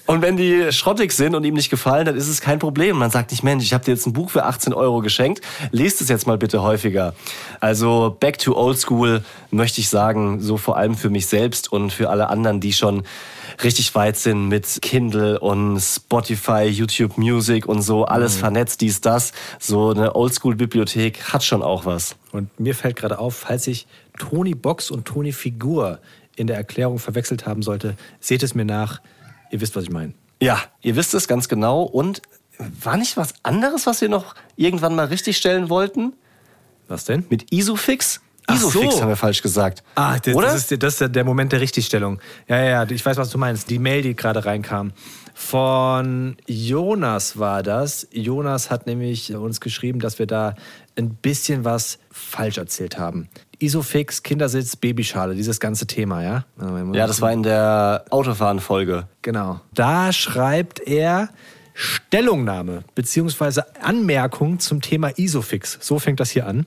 [0.06, 2.98] und wenn die schrottig sind und ihm nicht gefallen, dann ist es kein Problem.
[2.98, 5.40] Man sagt nicht, Mensch, ich habe dir jetzt ein Buch für 18 Euro geschenkt,
[5.70, 7.14] lest es jetzt mal bitte häufiger.
[7.60, 11.92] Also Back to Old School möchte ich sagen, so vor allem für mich selbst und
[11.92, 13.02] für alle anderen, die schon
[13.62, 19.32] richtig weit sind mit Kindle und Spotify, YouTube Music und so, alles vernetzt, dies, das.
[19.58, 22.16] So eine Oldschool-Bibliothek hat schon auch was.
[22.32, 23.86] Und mir fällt gerade auf, falls ich
[24.18, 26.00] Tony Box und Tony Figur
[26.36, 29.00] in der Erklärung verwechselt haben sollte, seht es mir nach.
[29.50, 30.14] Ihr wisst, was ich meine.
[30.40, 31.82] Ja, ihr wisst es ganz genau.
[31.82, 32.22] Und
[32.58, 36.14] war nicht was anderes, was wir noch irgendwann mal richtig stellen wollten?
[36.88, 37.24] Was denn?
[37.30, 38.20] Mit Isofix?
[38.46, 39.02] Ach Isofix so.
[39.02, 39.82] haben wir falsch gesagt.
[39.94, 40.48] Ah, das, Oder?
[40.48, 42.20] das, ist, das ist der Moment der Richtigstellung.
[42.48, 43.70] Ja, ja, ja, ich weiß, was du meinst.
[43.70, 44.92] Die Mail, die gerade reinkam.
[45.34, 48.06] Von Jonas war das.
[48.12, 50.54] Jonas hat nämlich uns geschrieben, dass wir da
[50.96, 53.28] ein bisschen was falsch erzählt haben.
[53.62, 56.44] Isofix, Kindersitz, Babyschale, dieses ganze Thema, ja?
[56.92, 59.06] ja, das war in der Autofahren-Folge.
[59.22, 59.60] Genau.
[59.72, 61.28] Da schreibt er
[61.74, 65.78] Stellungnahme beziehungsweise Anmerkung zum Thema Isofix.
[65.80, 66.66] So fängt das hier an.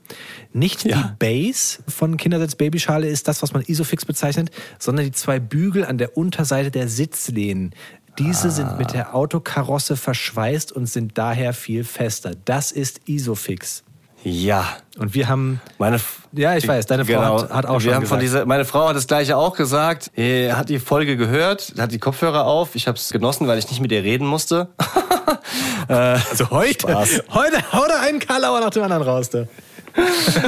[0.52, 0.96] Nicht Ja.
[0.96, 5.84] die Base von Kindersitz Babyschale ist das, was man Isofix bezeichnet, sondern die zwei Bügel
[5.84, 7.72] an der Unterseite der Sitzlehnen.
[8.18, 12.32] Diese sind mit der Autokarosse verschweißt und sind daher viel fester.
[12.46, 13.84] Das ist Isofix.
[14.28, 14.66] Ja.
[14.98, 17.94] Und wir haben Meine, F- Ja, ich weiß, deine Frau hat- hat auch wir schon
[17.94, 18.22] haben von gesagt.
[18.22, 20.10] dieser, Meine Frau hat das gleiche auch gesagt.
[20.16, 22.74] Er hat die Folge gehört, hat die Kopfhörer auf.
[22.74, 24.68] Ich habe es genossen, weil ich nicht mit ihr reden musste.
[25.88, 27.22] also heute, Spaß.
[27.34, 29.30] heute haut er einen Karlauer nach dem anderen raus.
[29.30, 29.46] Du.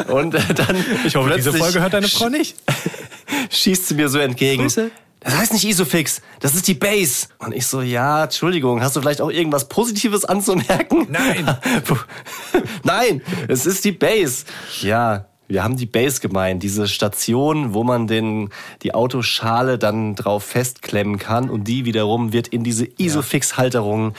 [0.09, 0.77] Und äh, dann
[1.07, 2.57] Ich hoffe, diese Folge hört deine Frau nicht.
[3.51, 4.63] schießt sie mir so entgegen.
[4.63, 4.91] Grüße.
[5.21, 7.27] Das heißt nicht Isofix, das ist die Base.
[7.39, 11.09] Und ich so, ja, Entschuldigung, hast du vielleicht auch irgendwas Positives anzumerken?
[11.11, 11.57] Nein.
[12.85, 14.45] Nein, es ist die Base.
[14.81, 18.51] Ja, wir haben die Base gemeint, diese Station, wo man den,
[18.83, 24.13] die Autoschale dann drauf festklemmen kann und die wiederum wird in diese Isofix-Halterung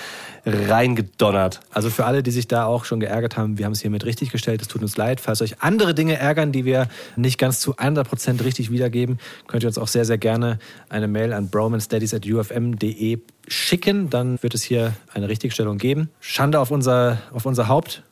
[0.45, 1.59] reingedonnert.
[1.71, 4.31] Also für alle, die sich da auch schon geärgert haben, wir haben es hiermit richtig
[4.31, 4.61] gestellt.
[4.61, 5.19] Es tut uns leid.
[5.21, 9.67] Falls euch andere Dinge ärgern, die wir nicht ganz zu 100% richtig wiedergeben, könnt ihr
[9.67, 10.59] uns auch sehr, sehr gerne
[10.89, 14.09] eine Mail an bromanstudies.ufm.de schicken.
[14.09, 16.09] Dann wird es hier eine Richtigstellung geben.
[16.19, 18.03] Schande auf unser, auf unser Haupt.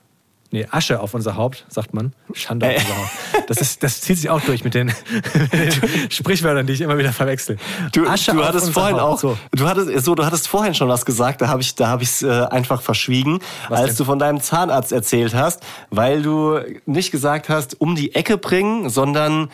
[0.50, 2.14] Nee, Asche auf unser Haupt, sagt man.
[2.34, 2.78] Schande auf Äh.
[2.78, 3.50] unser Haupt.
[3.50, 4.88] Das, ist, das zieht sich auch durch mit den,
[5.34, 7.58] mit den Sprichwörtern, die ich immer wieder verwechsel.
[7.92, 9.16] Du, Asche du auf hattest unser vorhin Haupt.
[9.16, 9.38] auch, So.
[9.52, 12.10] du hattest, so, du hattest vorhin schon was gesagt, da habe ich, da habe ich
[12.10, 13.40] es äh, einfach verschwiegen,
[13.70, 13.98] Was als denn?
[13.98, 18.90] du von deinem Zahnarzt erzählt hast, weil du nicht gesagt hast, um die Ecke bringen,
[18.90, 19.50] sondern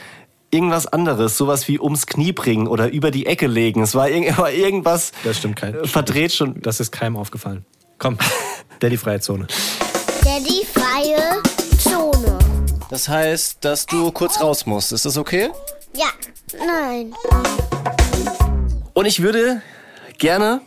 [0.51, 3.81] irgendwas anderes, sowas wie ums Knie bringen oder über die Ecke legen.
[3.81, 5.73] Es war, irg war irgendwas Das stimmt kein.
[5.85, 6.61] verdreht schon.
[6.61, 7.65] Das ist keinem aufgefallen.
[7.97, 8.17] Komm,
[8.79, 9.47] Daddy freie Zone.
[10.23, 10.62] Daddy
[11.03, 11.41] freie
[11.79, 12.39] Zone.
[12.89, 14.91] Das heißt, dass du kurz raus musst.
[14.91, 15.49] Ist das okay?
[15.95, 16.07] Ja,
[16.57, 17.13] nein.
[18.93, 19.61] Und ich würde
[20.17, 20.61] gerne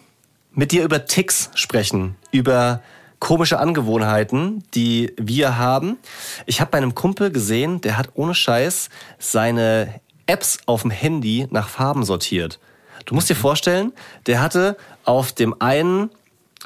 [0.53, 2.83] mit dir über Ticks sprechen, über
[3.19, 5.99] komische Angewohnheiten, die wir haben.
[6.45, 11.47] Ich habe bei einem Kumpel gesehen, der hat ohne Scheiß seine Apps auf dem Handy
[11.51, 12.59] nach Farben sortiert.
[13.07, 13.93] Du musst dir vorstellen,
[14.27, 16.11] der hatte auf dem einen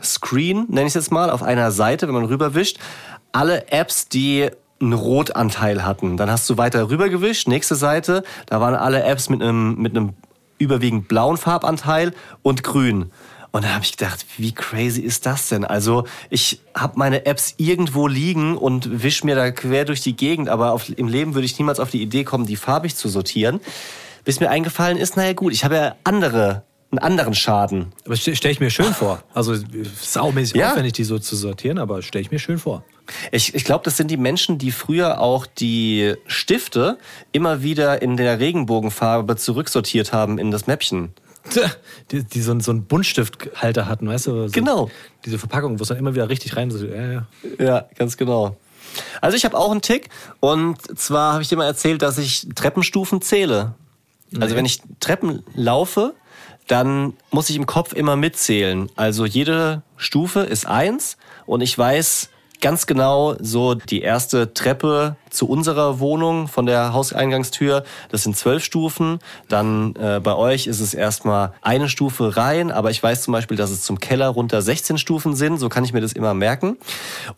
[0.03, 2.79] Screen, nenne ich es jetzt mal, auf einer Seite, wenn man rüberwischt,
[3.33, 4.49] alle Apps, die
[4.81, 6.17] einen Rotanteil hatten.
[6.17, 10.15] Dann hast du weiter rübergewischt, nächste Seite, da waren alle Apps mit einem, mit einem
[10.59, 12.13] überwiegend blauen Farbanteil
[12.43, 13.11] und grün.
[13.53, 15.65] Und da habe ich gedacht, wie crazy ist das denn?
[15.65, 20.49] Also ich habe meine Apps irgendwo liegen und wisch mir da quer durch die Gegend,
[20.49, 23.61] aber auf, im Leben würde ich niemals auf die Idee kommen, die farbig zu sortieren.
[24.25, 26.63] Bis mir eingefallen ist, naja gut, ich habe ja andere,
[26.93, 27.93] einen anderen Schaden.
[28.07, 29.23] Aber stelle stell ich mir schön vor.
[29.35, 29.57] Also
[30.01, 30.71] saumäßig Ja.
[30.71, 32.85] aufwendig, die so zu sortieren, aber stelle ich mir schön vor.
[33.33, 36.99] Ich, ich glaube, das sind die Menschen, die früher auch die Stifte
[37.33, 41.13] immer wieder in der Regenbogenfarbe zurücksortiert haben in das Mäppchen.
[42.13, 44.47] Die, die so, einen- so einen Buntstifthalter hatten, weißt du?
[44.49, 44.91] So Genau.
[45.25, 47.27] Diese Verpackung, wo es dann immer wieder richtig rein so, ja, ja.
[47.59, 48.57] Ja, ganz genau.
[49.21, 50.09] Also ich habe auch einen Tick
[50.41, 53.75] und zwar habe ich dir mal erzählt, dass ich Treppenstufen zähle.
[54.39, 56.15] Also wenn ich Treppen laufe,
[56.69, 58.89] dann muss ich im Kopf immer mitzählen.
[58.97, 62.31] Also jede Stufe ist eins und ich weiß
[62.61, 67.85] ganz genau so die erste Treppe zu unserer Wohnung von der Hauseingangstür.
[68.11, 69.19] Das sind zwölf Stufen.
[69.49, 73.57] Dann äh, bei euch ist es erstmal eine Stufe rein, aber ich weiß zum Beispiel,
[73.57, 75.59] dass es zum Keller runter 16 Stufen sind.
[75.59, 76.77] So kann ich mir das immer merken.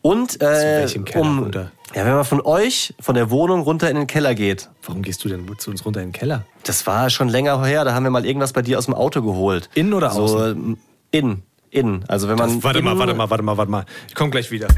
[0.00, 1.72] Und äh, welchem Keller um, runter?
[1.94, 5.24] ja, wenn man von euch, von der Wohnung runter in den Keller geht, Warum gehst
[5.24, 6.44] du denn zu uns runter in den Keller?
[6.64, 9.22] das war schon länger her, da haben wir mal irgendwas bei dir aus dem Auto
[9.22, 9.68] geholt.
[9.74, 10.78] Innen oder so, außen?
[11.10, 11.42] Innen.
[11.70, 12.04] Innen.
[12.08, 12.62] Also wenn man.
[12.62, 13.84] warte mal, warte mal, warte mal, warte mal.
[14.06, 14.68] Ich komme gleich wieder.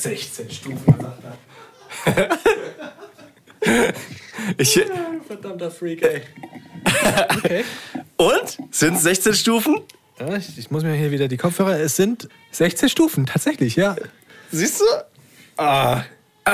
[0.00, 1.24] 16 Stufen, sagt
[2.04, 2.28] er.
[4.58, 4.80] Ich,
[5.26, 6.22] Verdammter Freak, ey.
[7.36, 7.64] Okay.
[8.16, 8.58] Und?
[8.70, 9.80] Sind es 16 Stufen?
[10.20, 11.80] Ja, ich, ich muss mir hier wieder die Kopfhörer.
[11.80, 13.96] Es sind 16 Stufen, tatsächlich, ja.
[14.52, 14.84] Siehst du?
[15.56, 16.04] Ah.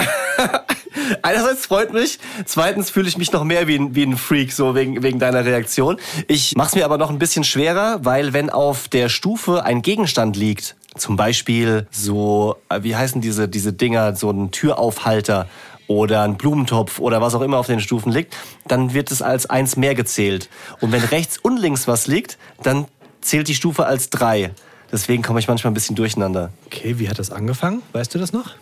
[1.23, 4.75] Einerseits freut mich, zweitens fühle ich mich noch mehr wie ein, wie ein Freak, so
[4.75, 5.99] wegen, wegen deiner Reaktion.
[6.29, 9.83] Ich mache es mir aber noch ein bisschen schwerer, weil wenn auf der Stufe ein
[9.83, 15.49] Gegenstand liegt, zum Beispiel so, äh, wie heißen diese, diese Dinger, so ein Türaufhalter
[15.87, 18.37] oder ein Blumentopf oder was auch immer auf den Stufen liegt,
[18.67, 20.49] dann wird es als eins mehr gezählt.
[20.81, 22.87] Und wenn rechts und links was liegt, dann
[23.21, 24.53] zählt die Stufe als drei.
[24.91, 26.51] Deswegen komme ich manchmal ein bisschen durcheinander.
[26.67, 27.83] Okay, wie hat das angefangen?
[27.93, 28.51] Weißt du das noch?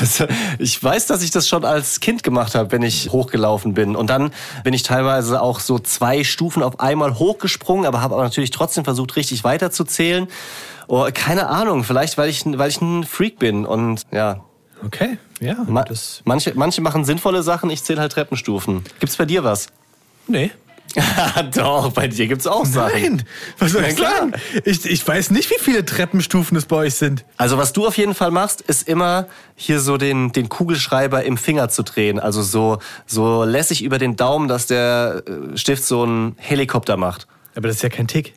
[0.00, 0.24] Das,
[0.58, 3.94] ich weiß, dass ich das schon als Kind gemacht habe, wenn ich hochgelaufen bin.
[3.94, 4.32] Und dann
[4.64, 8.82] bin ich teilweise auch so zwei Stufen auf einmal hochgesprungen, aber habe aber natürlich trotzdem
[8.82, 10.26] versucht, richtig weiterzuzählen.
[10.88, 13.64] Oh, keine Ahnung, vielleicht weil ich, weil ich ein Freak bin.
[13.64, 14.44] Und ja,
[14.84, 15.56] Okay, ja.
[15.66, 15.84] ma
[16.24, 18.84] manche, manche machen sinnvolle Sachen, ich zähle halt Treppenstufen.
[19.00, 19.68] Gibt's bei dir was?
[20.26, 20.50] nee.
[21.54, 23.16] Doch, bei dir gibt's auch Sachen.
[23.16, 23.22] Nein,
[23.58, 24.32] was soll ich sagen?
[24.64, 27.24] Ich, ich weiß nicht, wie viele Treppenstufen es bei euch sind.
[27.36, 29.26] Also was du auf jeden Fall machst, ist immer
[29.56, 32.20] hier so den, den Kugelschreiber im Finger zu drehen.
[32.20, 37.26] Also so, so lässig über den Daumen, dass der äh, Stift so einen Helikopter macht.
[37.56, 38.34] Aber das ist ja kein Tick.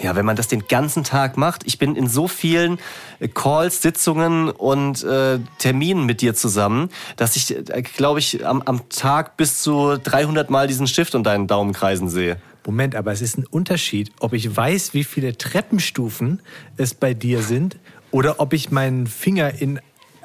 [0.00, 1.62] Ja, wenn man das den ganzen Tag macht.
[1.66, 2.78] Ich bin in so vielen
[3.18, 8.62] äh, Calls, Sitzungen und äh, Terminen mit dir zusammen, dass ich, äh, glaube ich, am,
[8.62, 12.36] am Tag bis zu 300 Mal diesen Stift und deinen Daumen kreisen sehe.
[12.66, 16.40] Moment, aber es ist ein Unterschied, ob ich weiß, wie viele Treppenstufen
[16.76, 17.78] es bei dir sind
[18.10, 19.80] oder ob ich meinen Finger in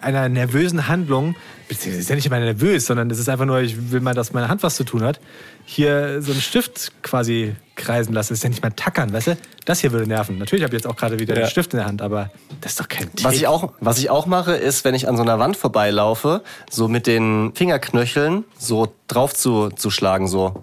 [0.06, 1.36] einer nervösen Handlung,
[1.68, 4.34] beziehungsweise ist ja nicht immer nervös, sondern es ist einfach nur, ich will mal, dass
[4.34, 5.20] meine Hand was zu tun hat,
[5.66, 8.30] hier so einen Stift quasi kreisen lassen.
[8.30, 9.38] Das ist ja nicht mal tackern, weißt du?
[9.66, 10.38] Das hier würde nerven.
[10.38, 11.42] Natürlich habe ich jetzt auch gerade wieder ja.
[11.42, 12.30] den Stift in der Hand, aber
[12.62, 13.26] das ist doch kein Tick.
[13.26, 16.44] Was ich, auch, was ich auch mache, ist, wenn ich an so einer Wand vorbeilaufe,
[16.70, 20.62] so mit den Fingerknöcheln so drauf zu, zu schlagen, so.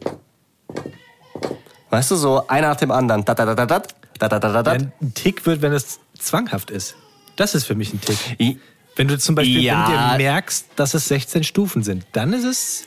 [1.91, 3.25] Weißt du, so einer nach dem anderen.
[3.25, 6.97] Da, da, da, da, da, da, da, da, Ein Tick wird, wenn es zwanghaft ist.
[7.37, 8.57] Das ist für mich ein Tick.
[8.97, 10.15] Wenn du zum Beispiel Ja.
[10.19, 12.85] merkst, dass es 16 Stufen sind, dann ist es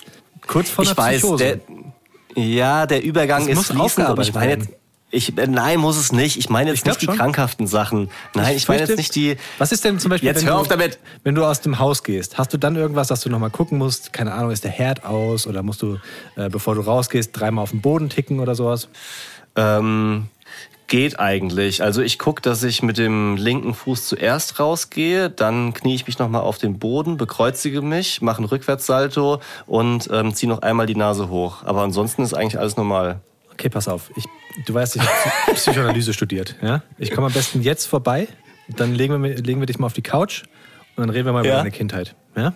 [0.48, 1.62] kurz vor Ich einer weiß, Psychose.
[2.36, 4.70] der, ja, der Übergang Das ist fließend, aber ich meine jetzt,
[5.12, 6.36] ich, äh, nein, muss es nicht.
[6.38, 7.16] Ich meine jetzt Ich nicht die schon.
[7.16, 8.10] krankhaften Sachen.
[8.34, 9.38] Nein, ich, meine jetzt nicht die.
[9.60, 11.00] Was ist denn zum Beispiel, Jetzt wenn, hör du, auf damit.
[11.24, 12.38] wenn du aus dem Haus gehst?
[12.38, 14.12] Hast du dann irgendwas, dass du nochmal gucken musst?
[14.12, 16.00] Keine Ahnung, ist der Herd aus oder musst du,
[16.36, 18.90] äh, bevor du rausgehst, dreimal auf den Boden ticken oder sowas?
[19.56, 20.26] Ähm,
[20.88, 21.82] geht eigentlich.
[21.82, 26.20] Also ich gucke, dass ich mit dem linken Fuß zuerst rausgehe, dann knie ich mich
[26.20, 30.96] nochmal auf den Boden, bekreuzige mich, mache einen Rückwärtssalto und ähm, ziehe noch einmal die
[30.96, 31.64] Nase hoch.
[31.64, 33.20] Aber ansonsten ist eigentlich alles normal.
[33.54, 34.12] Okay, pass auf.
[34.16, 34.26] Ich,
[34.66, 35.12] du weißt, ich habe
[35.56, 36.56] Psychoanalyse studiert.
[36.62, 36.84] Ja?
[36.98, 38.28] Ich komme am besten jetzt vorbei,
[38.68, 40.44] dann legen wir, legen wir dich mal auf die Couch
[40.96, 41.58] und dann reden wir mal über Ja.
[41.58, 42.16] deine Kindheit.
[42.36, 42.54] Ja?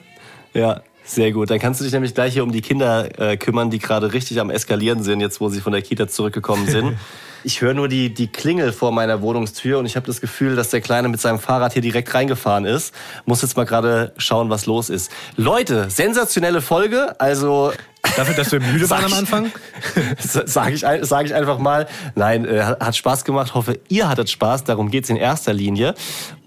[0.54, 1.50] Ja, sehr gut.
[1.50, 4.40] Dann kannst du dich nämlich gleich hier um die Kinder äh, kümmern, die gerade richtig
[4.40, 6.98] am Eskalieren sind, jetzt wo sie von der Kita zurückgekommen sind.
[7.44, 10.72] Ich höre nur die, die Klingel vor meiner Wohnungstür und ich habe das Gefühl, dass
[10.72, 12.94] der Kleine mit seinem Fahrrad hier direkt reingefahren ist.
[13.26, 15.10] Muss jetzt mal gerade schauen, was los ist.
[15.38, 17.18] Leute, sensationelle Folge.
[17.20, 17.72] Also
[18.16, 19.52] Dafür, dass wir müde waren am Anfang?
[20.20, 21.88] sage ich, sag ich einfach mal.
[22.16, 23.54] Nein, äh, hat hat Spaß gemacht.
[23.56, 24.64] Hoffe, ihr hattet Spaß.
[24.64, 25.96] Darum geht's in erster Linie.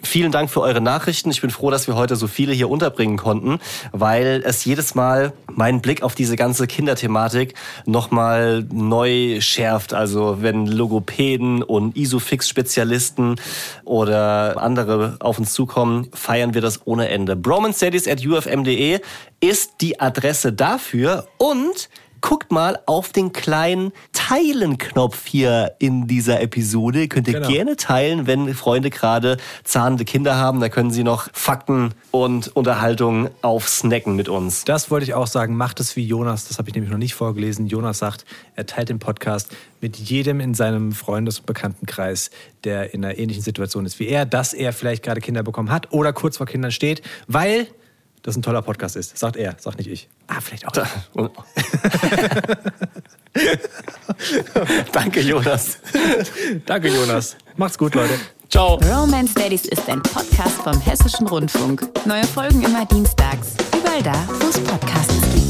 [0.04, 1.30] Vielen Dank für eure Nachrichten.
[1.30, 3.60] Ich bin froh, dass wir heute so viele hier unterbringen konnten,
[3.92, 7.54] weil es jedes Mal meinen Blick auf diese ganze Kinderthematik
[7.86, 9.94] nochmal neu schärft.
[9.94, 13.36] Also wenn Logopäden und Isofix-Spezialisten
[13.84, 17.36] oder andere auf uns zukommen, feiern wir das ohne Ende.
[17.36, 19.00] bromanstudies at ufm.de
[19.40, 21.88] ist die Adresse dafür und
[22.22, 27.08] guckt mal auf den kleinen Teilen-Knopf hier in dieser Episode.
[27.08, 27.48] Könnt ihr Genau.
[27.48, 30.60] gerne teilen, wenn Freunde gerade zahnende Kinder haben.
[30.60, 34.64] Da können sie noch Fakten und Unterhaltung aufsnacken mit uns.
[34.64, 35.56] Das wollte ich auch sagen.
[35.56, 36.48] Macht es wie Jonas.
[36.48, 37.66] Das habe ich nämlich noch nicht vorgelesen.
[37.66, 38.24] Jonas sagt,
[38.56, 39.50] er teilt den Podcast
[39.80, 42.30] mit jedem in seinem Freundes- und Bekanntenkreis,
[42.64, 45.92] der in einer ähnlichen Situation ist wie er, dass er vielleicht gerade Kinder bekommen hat
[45.92, 47.66] oder kurz vor Kindern steht, weil
[48.22, 49.18] das ein toller Podcast ist.
[49.18, 50.08] Sagt er, sagt nicht ich.
[50.28, 50.72] Ah, vielleicht auch.
[51.12, 51.30] Und
[54.92, 55.78] Danke, Jonas.
[56.66, 57.36] Danke, Jonas.
[57.56, 58.14] Macht's gut, Leute.
[58.48, 58.74] Ciao.
[58.74, 61.88] Romance Daddies ist ein Podcast vom Hessischen Rundfunk.
[62.06, 63.54] Neue Folgen immer dienstags.
[63.78, 65.41] Überall da, wo es Podcasts